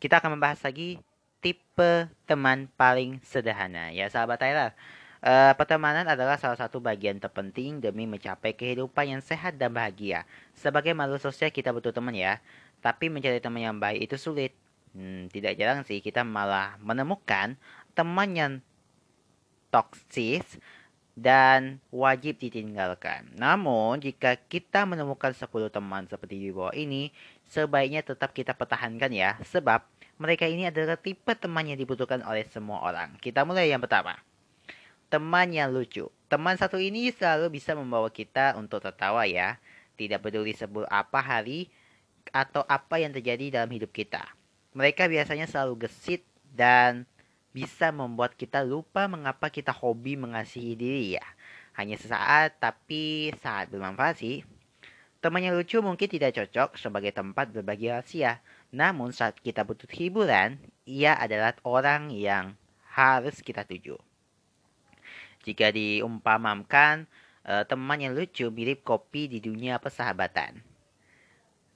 [0.01, 0.99] Kita akan membahas lagi
[1.39, 4.71] tipe teman paling sederhana ya sahabat Tyler.
[5.19, 10.23] Uh, pertemanan adalah salah satu bagian terpenting demi mencapai kehidupan yang sehat dan bahagia.
[10.55, 12.39] Sebagai makhluk sosial kita butuh teman ya,
[12.79, 14.55] tapi mencari teman yang baik itu sulit.
[14.95, 17.59] Hmm, tidak jarang sih kita malah menemukan
[17.93, 18.51] teman yang
[19.69, 20.57] toksis
[21.19, 23.27] dan wajib ditinggalkan.
[23.35, 27.11] Namun, jika kita menemukan 10 teman seperti di bawah ini,
[27.51, 29.83] sebaiknya tetap kita pertahankan ya, sebab
[30.15, 33.19] mereka ini adalah tipe teman yang dibutuhkan oleh semua orang.
[33.19, 34.15] Kita mulai yang pertama.
[35.11, 36.07] Teman yang lucu.
[36.31, 39.59] Teman satu ini selalu bisa membawa kita untuk tertawa ya.
[39.99, 41.67] Tidak peduli sebut apa hari
[42.31, 44.21] atau apa yang terjadi dalam hidup kita.
[44.77, 46.21] Mereka biasanya selalu gesit
[46.53, 47.09] dan
[47.49, 51.25] bisa membuat kita lupa mengapa kita hobi mengasihi diri ya.
[51.73, 54.45] Hanya sesaat, tapi saat bermanfaat sih.
[55.19, 58.39] Teman yang lucu mungkin tidak cocok sebagai tempat berbagi rahasia.
[58.71, 60.55] Namun saat kita butuh hiburan,
[60.87, 62.55] ia adalah orang yang
[62.95, 63.99] harus kita tuju.
[65.43, 67.07] Jika diumpamakan,
[67.43, 70.63] eh, teman yang lucu mirip kopi di dunia persahabatan.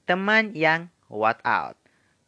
[0.08, 1.83] Teman yang what out.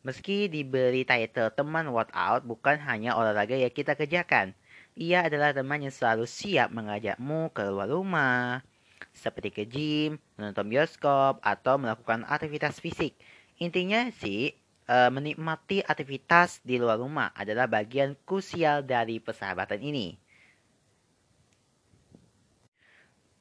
[0.07, 4.55] Meski diberi title teman workout, bukan hanya olahraga yang kita kerjakan.
[4.95, 8.63] Ia adalah teman yang selalu siap mengajakmu keluar rumah,
[9.11, 13.19] seperti ke gym, menonton bioskop, atau melakukan aktivitas fisik.
[13.59, 14.55] Intinya sih,
[14.87, 20.15] e, menikmati aktivitas di luar rumah adalah bagian krusial dari persahabatan ini.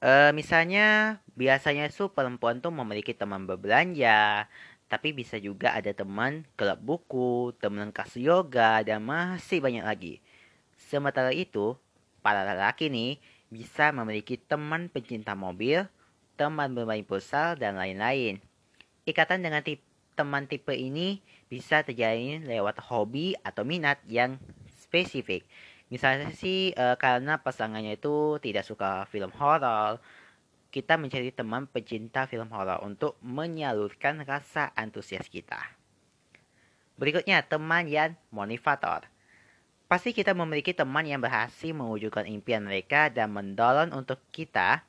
[0.01, 4.49] E, misalnya, biasanya su perempuan tuh memiliki teman berbelanja,
[4.85, 10.13] tapi bisa juga ada teman klub buku, teman kelas yoga, dan masih banyak lagi.
[10.77, 11.73] Sementara itu,
[12.21, 13.17] para lelaki nih
[13.49, 15.89] bisa memiliki teman pencinta mobil,
[16.37, 18.37] teman bermain futsal, dan lain-lain.
[19.09, 19.81] Ikatan dengan tip
[20.15, 21.19] teman tipe ini
[21.51, 24.39] bisa terjadi lewat hobi atau minat yang
[24.79, 25.43] spesifik.
[25.91, 30.01] Misalnya sih e, karena pasangannya itu tidak suka film horor,
[30.75, 35.55] kita mencari teman pecinta film horor untuk menyalurkan rasa antusias kita.
[36.99, 39.07] Berikutnya, teman yang motivator.
[39.87, 44.83] Pasti kita memiliki teman yang berhasil mewujudkan impian mereka dan mendorong untuk kita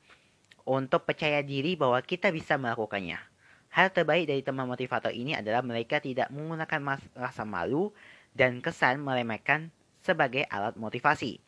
[0.66, 3.22] untuk percaya diri bahwa kita bisa melakukannya.
[3.70, 7.94] Hal terbaik dari teman motivator ini adalah mereka tidak menggunakan rasa malu
[8.35, 9.70] dan kesan meremehkan
[10.03, 11.46] sebagai alat motivasi.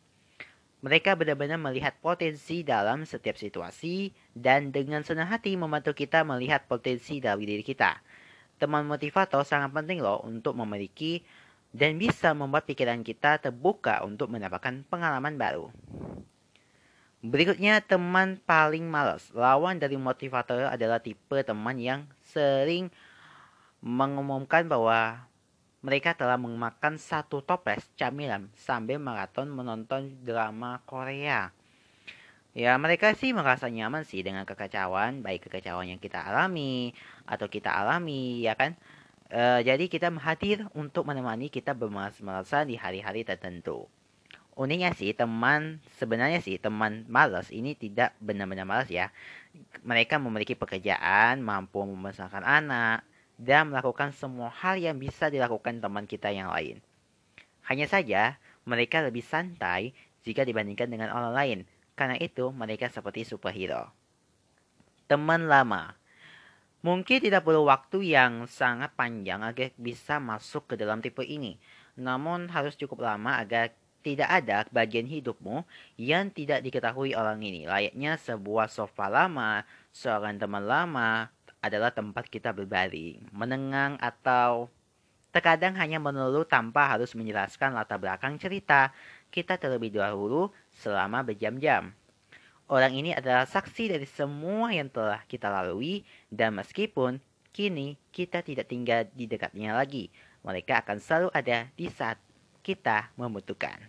[0.79, 7.19] Mereka benar-benar melihat potensi dalam setiap situasi dan dengan senang hati membantu kita melihat potensi
[7.19, 7.99] dari diri kita.
[8.55, 11.19] Teman motivator sangat penting loh untuk memiliki
[11.75, 15.67] dan bisa membuat pikiran kita terbuka untuk mendapatkan pengalaman baru.
[17.19, 19.27] Berikutnya, teman paling malas.
[19.35, 22.87] Lawan dari motivator adalah tipe teman yang sering
[23.83, 25.27] mengumumkan bahwa
[25.79, 31.55] mereka telah memakan satu toples camilan sambil maraton menonton drama Korea.
[32.51, 36.91] Ya, mereka sih merasa nyaman sih dengan kekacauan, baik kekacauan yang kita alami
[37.23, 38.75] atau kita alami, ya kan?
[39.31, 43.87] E, jadi kita hadir untuk menemani kita bermalas-malasan di hari-hari tertentu.
[44.59, 49.13] Uniknya sih, teman sebenarnya sih teman malas ini tidak benar-benar malas ya.
[49.85, 53.07] Mereka memiliki pekerjaan, mampu membesarkan anak,
[53.39, 56.83] dan melakukan semua hal yang bisa dilakukan teman kita yang lain.
[57.63, 58.35] Hanya saja,
[58.67, 59.95] mereka lebih santai
[60.27, 61.59] jika dibandingkan dengan orang lain.
[61.95, 63.95] Karena itu, mereka seperti superhero.
[65.07, 65.95] Teman lama
[66.79, 71.59] Mungkin tidak perlu waktu yang sangat panjang agar bisa masuk ke dalam tipe ini.
[71.99, 75.67] Namun harus cukup lama agar tidak ada bagian hidupmu
[75.99, 77.67] yang tidak diketahui orang ini.
[77.67, 81.27] Layaknya sebuah sofa lama, seorang teman lama,
[81.59, 84.71] adalah tempat kita berbaring, menengang atau
[85.29, 88.89] terkadang hanya mengeluh tanpa harus menjelaskan latar belakang cerita
[89.29, 91.93] kita terlebih dahulu selama berjam-jam.
[92.69, 97.17] Orang ini adalah saksi dari semua yang telah kita lalui dan meskipun
[97.49, 100.13] kini kita tidak tinggal di dekatnya lagi,
[100.45, 102.21] mereka akan selalu ada di saat
[102.61, 103.81] kita membutuhkan.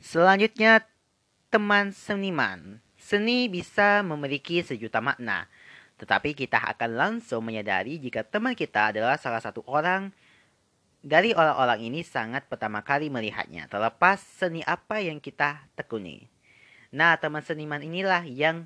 [0.00, 0.84] Selanjutnya,
[1.52, 2.80] teman seniman.
[2.96, 5.44] Seni bisa memiliki sejuta makna,
[5.98, 10.10] tetapi kita akan langsung menyadari jika teman kita adalah salah satu orang
[11.04, 16.32] dari orang-orang ini sangat pertama kali melihatnya, terlepas seni apa yang kita tekuni.
[16.88, 18.64] Nah, teman seniman inilah yang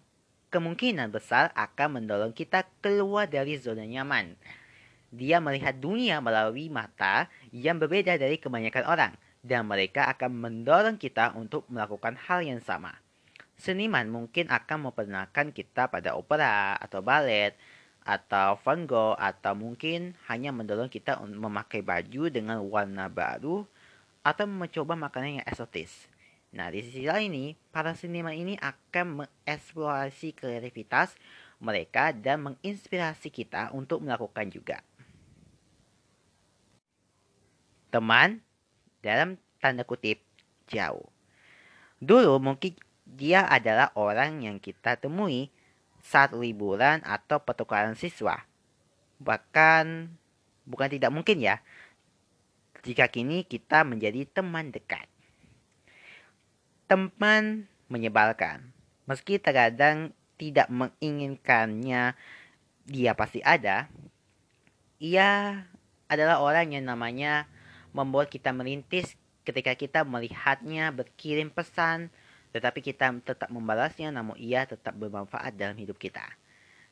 [0.55, 4.39] kemungkinan besar akan mendorong kita keluar dari zona nyaman.
[5.11, 9.13] Dia melihat dunia melalui mata yang berbeda dari kebanyakan orang,
[9.43, 12.95] dan mereka akan mendorong kita untuk melakukan hal yang sama.
[13.59, 17.59] Seniman mungkin akan memperkenalkan kita pada opera atau balet,
[18.07, 23.67] atau Van Gogh, atau mungkin hanya mendorong kita memakai baju dengan warna baru,
[24.23, 26.07] atau mencoba makanan yang eksotis.
[26.55, 31.13] Nah, di sisi lain ini, para seniman ini akan mengeksplorasi kreativitas
[31.61, 34.81] mereka dan menginspirasi kita untuk melakukan juga.
[37.93, 38.41] Teman,
[39.05, 40.25] dalam tanda kutip,
[40.71, 41.05] jauh.
[42.01, 42.79] Dulu mungkin
[43.09, 45.49] dia adalah orang yang kita temui
[46.05, 48.45] saat liburan atau pertukaran siswa.
[49.21, 50.13] Bahkan
[50.69, 51.65] bukan tidak mungkin ya,
[52.85, 55.09] jika kini kita menjadi teman dekat.
[56.89, 58.73] Teman menyebalkan.
[59.09, 62.13] Meski terkadang tidak menginginkannya
[62.89, 63.89] dia pasti ada,
[64.97, 65.65] ia
[66.09, 67.45] adalah orang yang namanya
[67.93, 72.09] membuat kita merintis ketika kita melihatnya berkirim pesan
[72.51, 76.25] tetapi kita tetap membalasnya namun ia tetap bermanfaat dalam hidup kita.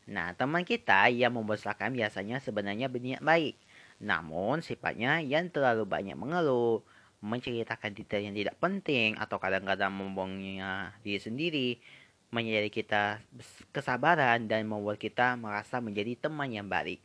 [0.07, 3.59] Nah, teman kita yang membosankan biasanya sebenarnya berniat baik.
[3.99, 6.85] Namun, sifatnya yang terlalu banyak mengeluh,
[7.19, 11.71] menceritakan detail yang tidak penting, atau kadang-kadang membuangnya diri sendiri,
[12.31, 13.03] menjadi kita
[13.75, 17.03] kesabaran dan membuat kita merasa menjadi teman yang baik.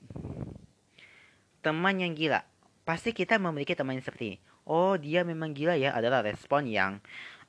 [1.66, 2.46] Teman yang gila.
[2.86, 4.40] Pasti kita memiliki teman yang seperti ini.
[4.66, 7.02] Oh, dia memang gila ya adalah respon yang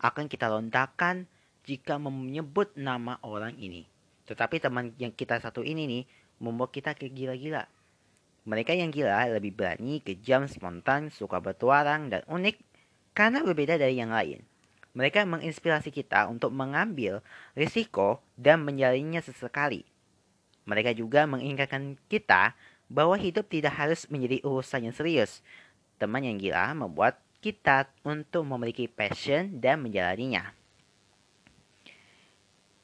[0.02, 1.30] akan kita lontarkan
[1.62, 3.86] jika menyebut nama orang ini.
[4.26, 6.04] Tetapi teman yang kita satu ini nih
[6.42, 7.70] membuat kita gila-gila.
[8.42, 12.58] Mereka yang gila lebih berani, kejam, spontan, suka bertualang, dan unik
[13.14, 14.42] karena berbeda dari yang lain.
[14.98, 17.22] Mereka menginspirasi kita untuk mengambil
[17.54, 19.86] risiko dan menjalinnya sesekali.
[20.66, 22.58] Mereka juga mengingatkan kita
[22.90, 25.40] bahwa hidup tidak harus menjadi urusan yang serius.
[25.96, 30.54] Teman yang gila membuat kita untuk memiliki passion dan menjalaninya.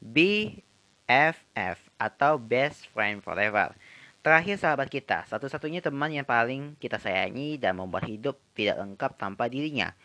[0.03, 3.71] BFF atau Best Friend Forever.
[4.19, 9.47] Terakhir sahabat kita, satu-satunya teman yang paling kita sayangi dan membuat hidup tidak lengkap tanpa
[9.47, 9.95] dirinya.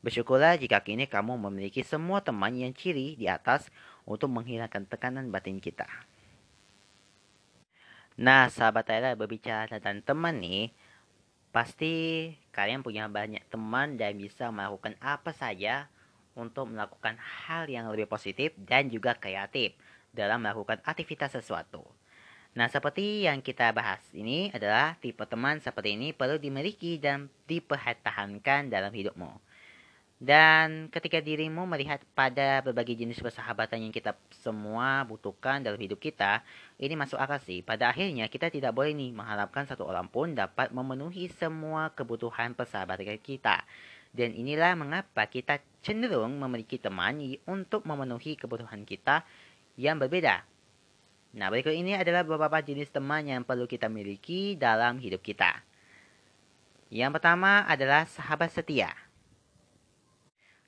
[0.00, 3.68] Bersyukurlah jika kini kamu memiliki semua teman yang ciri di atas
[4.08, 5.84] untuk menghilangkan tekanan batin kita.
[8.16, 10.72] Nah, sahabat Tyler berbicara tentang teman nih,
[11.54, 15.90] Pasti kalian punya banyak teman dan bisa melakukan apa saja
[16.38, 19.74] untuk melakukan hal yang lebih positif dan juga kreatif
[20.14, 21.82] dalam melakukan aktivitas sesuatu.
[22.54, 28.70] Nah, seperti yang kita bahas ini adalah tipe teman seperti ini perlu dimiliki dan dipertahankan
[28.70, 29.53] dalam hidupmu.
[30.24, 36.40] Dan ketika dirimu melihat pada berbagai jenis persahabatan yang kita semua butuhkan dalam hidup kita,
[36.80, 37.60] ini masuk akal sih.
[37.60, 43.20] Pada akhirnya kita tidak boleh nih mengharapkan satu orang pun dapat memenuhi semua kebutuhan persahabatan
[43.20, 43.68] kita.
[44.16, 49.28] Dan inilah mengapa kita cenderung memiliki teman untuk memenuhi kebutuhan kita
[49.76, 50.40] yang berbeda.
[51.36, 55.60] Nah, berikut ini adalah beberapa jenis teman yang perlu kita miliki dalam hidup kita.
[56.88, 59.03] Yang pertama adalah sahabat setia.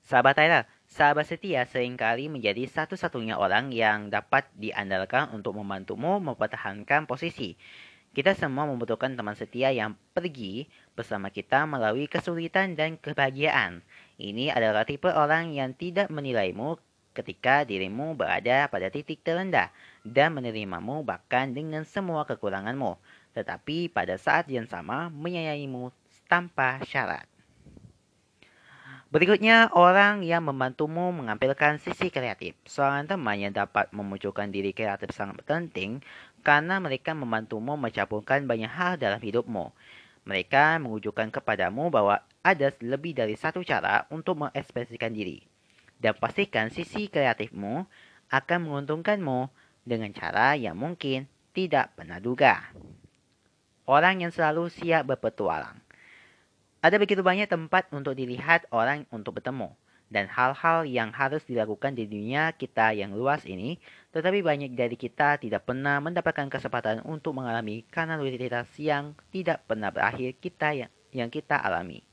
[0.07, 7.03] Sahabat Tyler, sahabat setia sering kali menjadi satu-satunya orang yang dapat diandalkan untuk membantumu mempertahankan
[7.03, 7.59] posisi.
[8.15, 13.83] Kita semua membutuhkan teman setia yang pergi bersama kita melalui kesulitan dan kebahagiaan.
[14.15, 16.79] Ini adalah tipe orang yang tidak menilaimu
[17.11, 19.75] ketika dirimu berada pada titik terendah
[20.07, 22.95] dan menerimamu bahkan dengan semua kekuranganmu,
[23.35, 25.91] tetapi pada saat yang sama menyayangimu
[26.31, 27.27] tanpa syarat.
[29.07, 32.59] Berikutnya, orang yang membantumu mengampilkan sisi kreatif.
[32.67, 36.03] Seorang teman yang dapat memunculkan diri kreatif sangat penting
[36.43, 39.71] karena mereka membantumu mencampurkan banyak hal dalam hidupmu.
[40.27, 45.39] Mereka menunjukkan kepadamu bahwa ada lebih dari satu cara untuk mengekspresikan diri.
[45.95, 47.87] Dan pastikan sisi kreatifmu
[48.27, 49.47] akan menguntungkanmu
[49.87, 52.59] dengan cara yang mungkin tidak pernah duga.
[53.87, 55.86] Orang yang selalu siap berpetualang.
[56.87, 59.75] Ada begitu banyak tempat untuk dilihat orang untuk bertemu
[60.07, 63.75] dan hal-hal yang harus dilakukan di dunia kita yang luas ini,
[64.15, 69.91] tetapi banyak dari kita tidak pernah mendapatkan kesempatan untuk mengalami karena rutinitas yang tidak pernah
[69.91, 72.07] berakhir kita yang, yang kita alami.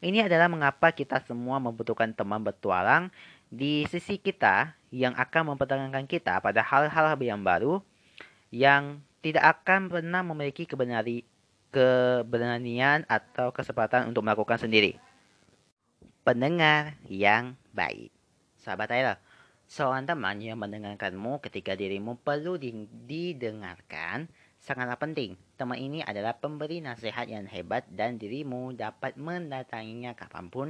[0.00, 3.12] Ini adalah mengapa kita semua membutuhkan teman bertualang
[3.52, 7.84] di sisi kita yang akan mempertahankan kita pada hal-hal yang baru
[8.48, 11.28] yang tidak akan pernah memiliki kebenari,
[11.70, 14.98] keberanian atau kesempatan untuk melakukan sendiri.
[16.26, 18.10] Pendengar yang baik.
[18.60, 19.16] Sahabat Tyler,
[19.70, 22.60] seorang teman yang mendengarkanmu ketika dirimu perlu
[23.08, 24.28] didengarkan
[24.60, 25.40] sangatlah penting.
[25.56, 30.68] Teman ini adalah pemberi nasihat yang hebat dan dirimu dapat mendatanginya kapan pun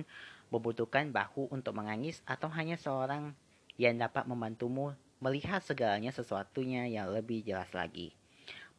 [0.55, 3.34] membutuhkan bahu untuk menangis atau hanya seorang
[3.80, 8.19] yang dapat membantumu melihat segalanya sesuatunya yang lebih jelas lagi.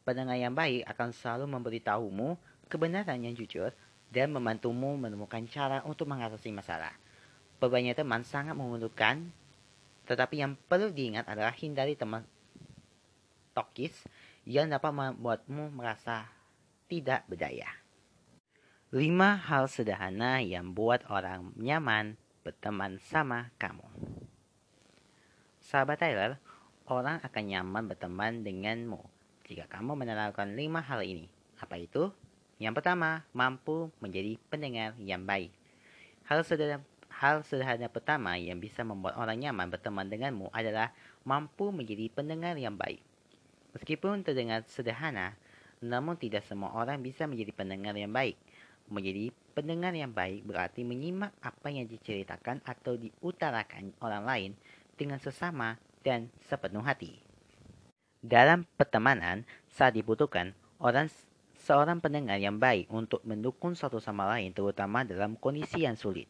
[0.01, 2.33] Pendengar yang baik akan selalu memberitahumu
[2.65, 3.69] kebenaran yang jujur
[4.09, 6.91] dan membantumu menemukan cara untuk mengatasi masalah.
[7.61, 9.29] Berbanyak teman sangat menguntungkan,
[10.09, 12.25] tetapi yang perlu diingat adalah hindari teman
[13.53, 13.93] tokis
[14.43, 16.25] yang dapat membuatmu merasa
[16.89, 17.69] tidak berdaya.
[18.91, 23.85] 5 hal sederhana yang buat orang nyaman berteman sama kamu.
[25.61, 26.41] Sahabat Tyler,
[26.89, 29.20] orang akan nyaman berteman denganmu
[29.51, 31.27] jika kamu menerapkan 5 hal ini.
[31.59, 32.07] Apa itu?
[32.55, 35.51] Yang pertama, mampu menjadi pendengar yang baik.
[36.23, 40.95] Hal sederhana, hal sederhana pertama yang bisa membuat orang nyaman berteman denganmu adalah
[41.27, 43.03] mampu menjadi pendengar yang baik.
[43.75, 45.35] Meskipun terdengar sederhana,
[45.83, 48.39] namun tidak semua orang bisa menjadi pendengar yang baik.
[48.87, 54.51] Menjadi pendengar yang baik berarti menyimak apa yang diceritakan atau diutarakan orang lain
[54.95, 55.75] dengan sesama
[56.07, 57.30] dan sepenuh hati.
[58.21, 61.09] Dalam pertemanan, saat dibutuhkan, orang
[61.57, 66.29] seorang pendengar yang baik untuk mendukung satu sama lain terutama dalam kondisi yang sulit.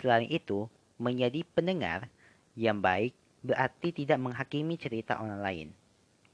[0.00, 2.08] Selain itu, menjadi pendengar
[2.56, 3.12] yang baik
[3.44, 5.68] berarti tidak menghakimi cerita orang lain.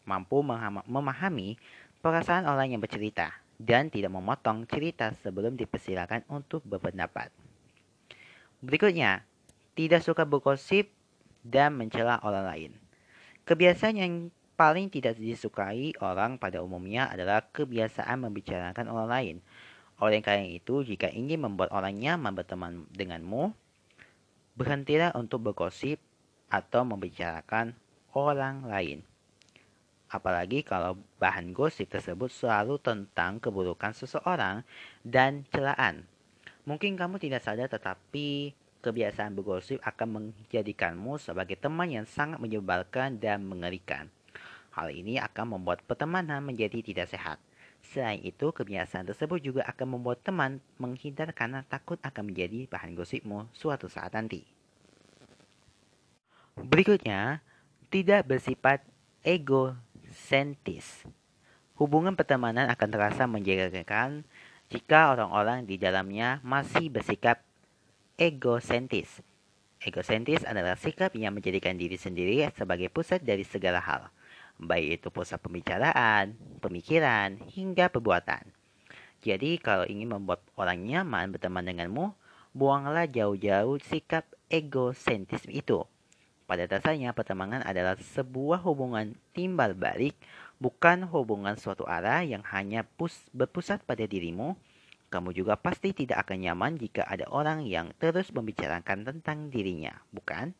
[0.07, 0.47] Mampu
[0.86, 1.59] memahami
[1.99, 7.34] perasaan orang yang bercerita dan tidak memotong cerita sebelum dipersilakan untuk berpendapat.
[8.62, 9.26] Berikutnya,
[9.74, 10.86] tidak suka bergosip
[11.42, 12.70] dan mencela orang lain.
[13.45, 14.14] Kebiasaan yang
[14.55, 19.36] paling tidak disukai orang pada umumnya adalah kebiasaan membicarakan orang lain.
[20.02, 23.55] Oleh karena itu, jika ingin membuat orang nyaman berteman denganmu,
[24.59, 26.02] berhentilah untuk bergosip
[26.50, 27.74] atau membicarakan
[28.14, 29.02] orang lain
[30.14, 34.62] apalagi kalau bahan gosip tersebut selalu tentang keburukan seseorang
[35.02, 36.07] dan celaan.
[36.70, 43.42] Mungkin kamu tidak sadar tetapi kebiasaan bergosip akan menjadikanmu sebagai teman yang sangat menyebalkan dan
[43.42, 44.07] mengerikan.
[44.74, 47.38] Hal ini akan membuat pertemanan menjadi tidak sehat.
[47.94, 53.46] Selain itu, kebiasaan tersebut juga akan membuat teman menghindar karena takut akan menjadi bahan gosipmu
[53.54, 54.42] suatu saat nanti.
[56.58, 57.38] Berikutnya,
[57.86, 58.82] tidak bersifat
[59.22, 59.78] ego
[60.10, 61.06] sentis.
[61.78, 64.26] Hubungan pertemanan akan terasa menjadikan
[64.70, 67.42] jika orang-orang di dalamnya masih bersikap
[68.18, 69.22] egosentis.
[69.82, 74.08] Egosentis adalah sikap yang menjadikan diri sendiri sebagai pusat dari segala hal,
[74.64, 78.48] baik itu pusat pembicaraan, pemikiran, hingga perbuatan.
[79.24, 82.12] Jadi kalau ingin membuat orang nyaman berteman denganmu,
[82.52, 85.82] buanglah jauh-jauh sikap egosentis itu.
[86.44, 90.12] Pada dasarnya, pertemanan adalah sebuah hubungan timbal balik,
[90.60, 94.52] bukan hubungan suatu arah yang hanya pus berpusat pada dirimu.
[95.08, 100.52] Kamu juga pasti tidak akan nyaman jika ada orang yang terus membicarakan tentang dirinya, bukan?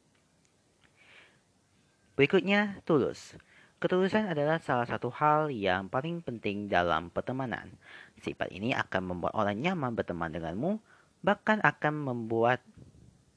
[2.15, 3.35] Berikutnya, tulus.
[3.83, 7.75] Ketulusan adalah salah satu hal yang paling penting dalam pertemanan.
[8.21, 10.81] Sifat ini akan membuat orang nyaman berteman denganmu,
[11.21, 12.65] bahkan akan membuat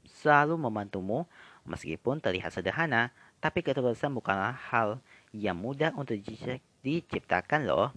[0.07, 1.27] selalu membantumu
[1.67, 3.11] Meskipun terlihat sederhana,
[3.43, 5.03] tapi ketulusan bukanlah hal
[5.35, 6.15] yang mudah untuk
[6.79, 7.91] diciptakan loh.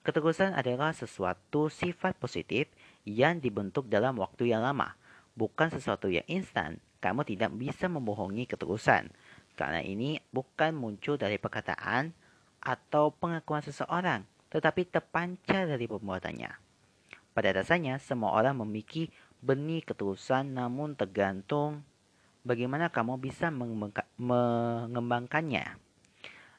[0.00, 2.72] Ketulusan adalah sesuatu sifat positif
[3.04, 4.96] yang dibentuk dalam waktu yang lama,
[5.36, 6.80] bukan sesuatu yang instan.
[7.04, 9.12] Kamu tidak bisa membohongi ketulusan,
[9.54, 12.10] karena ini bukan muncul dari perkataan
[12.58, 16.50] atau pengakuan seseorang, tetapi terpancar dari perbuatannya.
[17.34, 19.10] Pada dasarnya, semua orang memiliki
[19.42, 21.82] benih ketulusan namun tergantung
[22.46, 25.76] bagaimana kamu bisa mengembangkannya.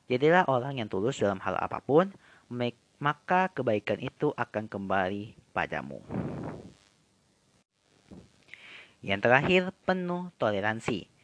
[0.05, 2.13] Jadilah orang yang tulus dalam hal apa pun,
[3.01, 5.97] maka kebaikan itu akan kembali padamu.
[9.01, 11.14] Yang terakhir, penuh toleransi.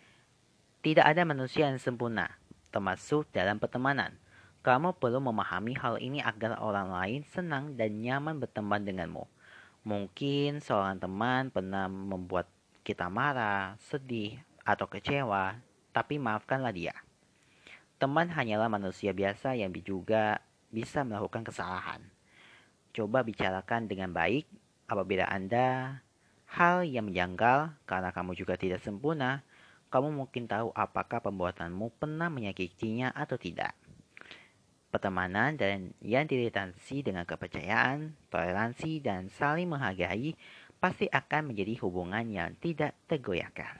[0.81, 2.41] Tidak ada manusia yang sempurna,
[2.73, 4.17] termasuk dalam pertemanan.
[4.65, 9.29] Kamu perlu memahami hal ini agar orang lain senang dan nyaman berteman denganmu.
[9.85, 12.49] Mungkin seorang teman pernah membuat
[12.81, 15.61] kita marah, sedih, atau kecewa,
[15.93, 16.97] tapi maafkanlah dia.
[18.01, 20.41] Teman hanyalah manusia biasa yang juga
[20.73, 22.01] bisa melakukan kesalahan.
[22.89, 24.49] Coba bicarakan dengan baik
[24.89, 26.01] apabila Anda
[26.49, 29.45] hal yang menjanggal karena kamu juga tidak sempurna,
[29.91, 33.75] kamu mungkin tahu apakah pembuatanmu pernah menyakitinya atau tidak.
[34.87, 40.35] Pertemanan dan yang diretansi dengan kepercayaan, toleransi, dan saling menghargai
[40.79, 43.79] pasti akan menjadi hubungan yang tidak tergoyahkan.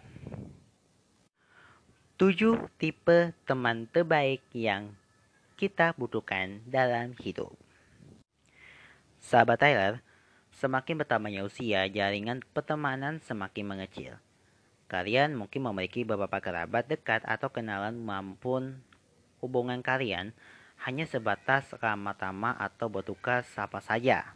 [2.19, 4.93] 7 tipe teman terbaik yang
[5.57, 7.57] kita butuhkan dalam hidup.
[9.17, 10.05] Sahabat Tyler,
[10.53, 14.21] semakin bertambahnya usia, jaringan pertemanan semakin mengecil.
[14.91, 18.83] Kalian mungkin memiliki beberapa kerabat dekat atau kenalan maupun
[19.39, 20.35] hubungan kalian
[20.83, 24.35] hanya sebatas ramah tamah atau bertukar sapa saja.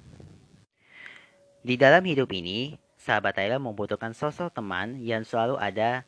[1.60, 6.08] Di dalam hidup ini, sahabat Tyler membutuhkan sosok teman yang selalu ada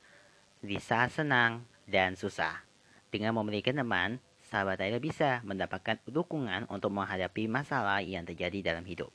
[0.63, 2.63] di saat senang dan susah.
[3.11, 9.11] Dengan memiliki teman, sahabat Tyler bisa mendapatkan dukungan untuk menghadapi masalah yang terjadi dalam hidup.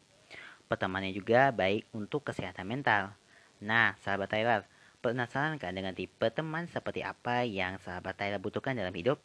[0.68, 3.16] Pertemanan juga baik untuk kesehatan mental.
[3.64, 4.68] Nah, sahabat Tyler,
[5.03, 9.19] Penasaran kan dengan tipe teman seperti apa yang sahabat Tyler butuhkan dalam hidup?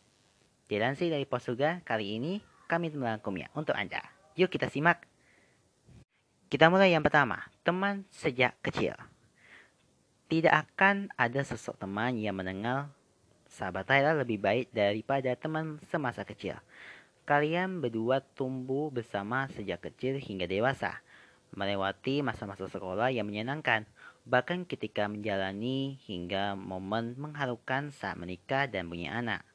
[0.65, 4.01] Dilansir dari Posuga, kali ini kami merangkumnya untuk Anda.
[4.33, 5.05] Yuk kita simak.
[6.49, 8.97] Kita mulai yang pertama, teman sejak kecil.
[10.33, 12.89] Tidak akan ada sosok teman yang mendengar
[13.45, 16.57] sahabat Tyler lebih baik daripada teman semasa kecil.
[17.29, 21.05] Kalian berdua tumbuh bersama sejak kecil hingga dewasa,
[21.53, 23.85] melewati masa-masa sekolah yang menyenangkan,
[24.27, 29.47] bahkan ketika menjalani hingga momen mengharukan saat menikah dan punya anak.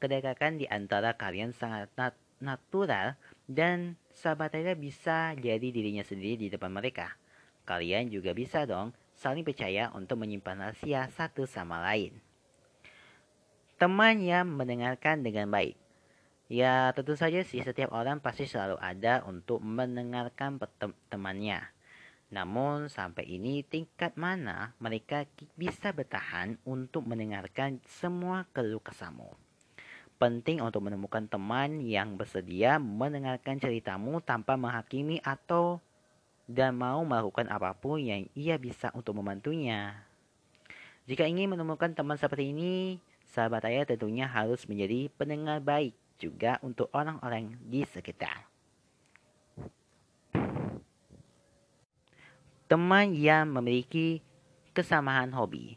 [0.00, 3.14] Kedekatan di antara kalian sangat nat natural
[3.46, 7.14] dan sahabat bisa jadi dirinya sendiri di depan mereka.
[7.62, 12.18] Kalian juga bisa dong saling percaya untuk menyimpan rahasia satu sama lain.
[13.78, 15.78] Teman yang mendengarkan dengan baik.
[16.50, 20.58] Ya tentu saja sih setiap orang pasti selalu ada untuk mendengarkan
[21.08, 21.71] temannya.
[22.32, 29.28] Namun sampai ini tingkat mana mereka bisa bertahan untuk mendengarkan semua keluh kesahmu.
[30.16, 35.76] Penting untuk menemukan teman yang bersedia mendengarkan ceritamu tanpa menghakimi atau
[36.48, 40.00] dan mau melakukan apa pun yang ia bisa untuk membantunya.
[41.04, 46.88] Jika ingin menemukan teman seperti ini, sahabat ayah tentunya harus menjadi pendengar baik juga untuk
[46.94, 48.51] orang-orang di sekitar.
[52.72, 54.24] Teman yang memiliki
[54.72, 55.76] kesamaan hobi.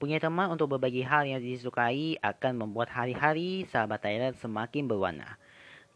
[0.00, 5.36] Punya teman untuk berbagi hal yang disukai akan membuat hari-hari sahabat Thailand semakin berwarna.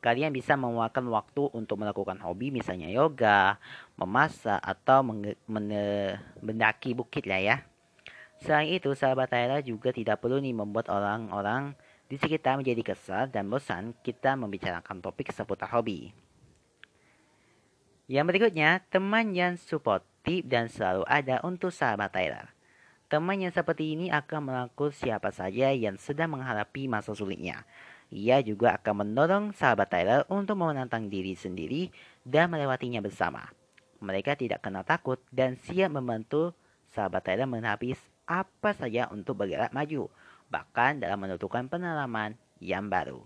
[0.05, 3.57] Kalian bisa meluangkan waktu untuk melakukan hobi misalnya yoga,
[3.97, 5.01] memasak, atau
[6.45, 7.57] mendaki bukit lah ya.
[8.45, 11.73] Selain itu, sahabat Thailand juga tidak perlu nih membuat orang-orang
[12.13, 16.13] di sekitar menjadi kesal dan bosan kita membicarakan topik seputar hobi.
[18.13, 22.53] Yang berikutnya, teman yang suportif dan selalu ada untuk sahabat Tyler.
[23.09, 27.65] Teman yang seperti ini akan melangkul siapa saja yang sedang menghadapi masa sulitnya.
[28.13, 31.89] Ia juga akan mendorong sahabat Tyler untuk menantang diri sendiri
[32.21, 33.49] dan melewatinya bersama.
[34.05, 36.53] Mereka tidak kenal takut dan siap membantu
[36.93, 37.97] sahabat Tyler menghadapi
[38.29, 40.13] apa saja untuk bergerak maju,
[40.53, 43.25] bahkan dalam menentukan pengalaman yang baru.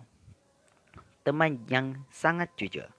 [1.27, 2.96] Teman yang sangat jujur.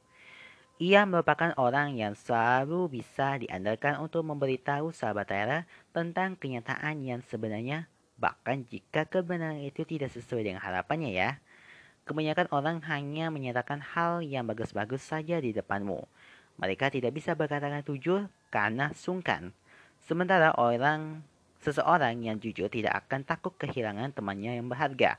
[0.78, 7.90] Ia merupakan orang yang selalu bisa diandalkan untuk memberitahu sahabat Tyler tentang kenyataan yang sebenarnya,
[8.22, 11.42] bahkan jika kebenaran itu tidak sesuai dengan harapannya ya.
[12.06, 16.06] Kebanyakan orang hanya menyatakan hal yang bagus-bagus saja di depanmu.
[16.62, 19.58] Mereka tidak bisa berkata jujur karena sungkan.
[20.06, 21.26] Sementara orang
[21.58, 25.18] seseorang yang jujur tidak akan takut kehilangan temannya yang berharga.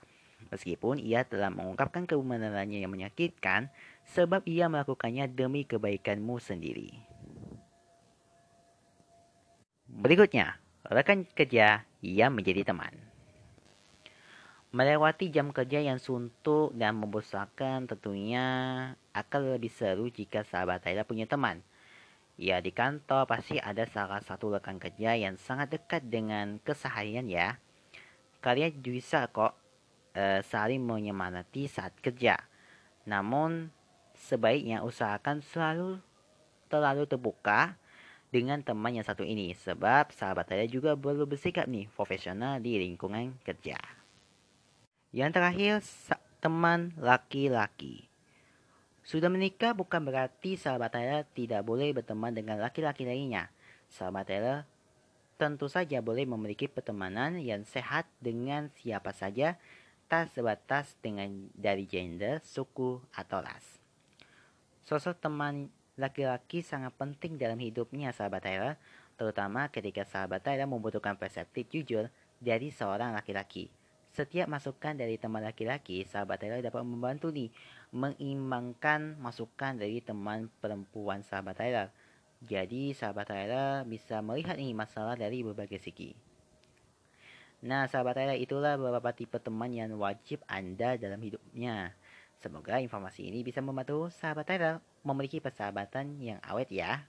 [0.55, 3.75] Meskipun ia telah mengungkapkan kebenarannya yang menyakitkan,
[4.09, 6.91] sebab ia melakukannya demi kebaikanmu sendiri.
[9.89, 12.93] Berikutnya, rekan kerja yang menjadi teman.
[14.69, 18.47] Melewati jam kerja yang suntuk dan membosankan tentunya
[19.17, 21.65] akan lebih seru jika sahabat Tyler punya teman.
[22.37, 27.57] Ya di kantor pasti ada salah satu rekan kerja yang sangat dekat dengan keseharian ya.
[28.45, 29.57] Kalian bisa kok
[30.13, 32.37] e, saling menyemangati saat kerja.
[33.09, 33.73] Namun
[34.27, 36.03] sebaiknya usahakan selalu
[36.69, 37.79] terlalu terbuka
[38.29, 43.33] dengan teman yang satu ini sebab sahabat saya juga perlu bersikap nih profesional di lingkungan
[43.41, 43.81] kerja.
[45.09, 45.75] Yang terakhir,
[46.45, 48.05] teman laki-laki.
[49.09, 53.49] Sudah menikah bukan berarti sahabat saya tidak boleh berteman dengan laki-laki lainnya.
[53.89, 54.69] Sahabat saya
[55.41, 59.57] tentu saja boleh memiliki pertemanan yang sehat dengan siapa saja,
[60.13, 63.78] tak sebatas dengan dari gender, suku, atau ras.
[64.89, 65.69] Sosok teman
[66.01, 68.81] laki-laki sangat penting dalam hidupnya sahabat Tyler,
[69.21, 72.09] terutama ketika sahabat Tyler membutuhkan persepsi jujur
[72.41, 73.69] dari seorang laki-laki.
[74.17, 77.53] Setiap masukan dari teman laki-laki, sahabat Tyler dapat membantu nih
[77.93, 81.93] mengimbangkan masukan dari teman perempuan sahabat Tyler.
[82.41, 86.17] Jadi sahabat Tyler bisa melihat nih masalah dari berbagai segi.
[87.61, 91.93] Nah, sahabat Tyler itulah beberapa tipe teman yang wajib Anda dalam hidupnya.
[92.39, 97.03] Semoga informasi ini bisa membantu sahabat Tyler memiliki persahabatan yang awet ya.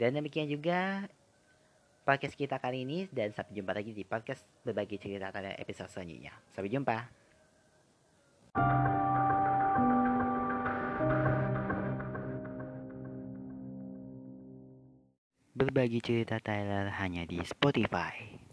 [0.00, 1.04] Dan demikian juga
[2.08, 6.32] podcast kita kali ini dan sampai jumpa lagi di podcast berbagi cerita pada episode selanjutnya.
[6.48, 6.96] Sampai jumpa.
[15.52, 18.47] Berbagi cerita Tyler hanya di Spotify.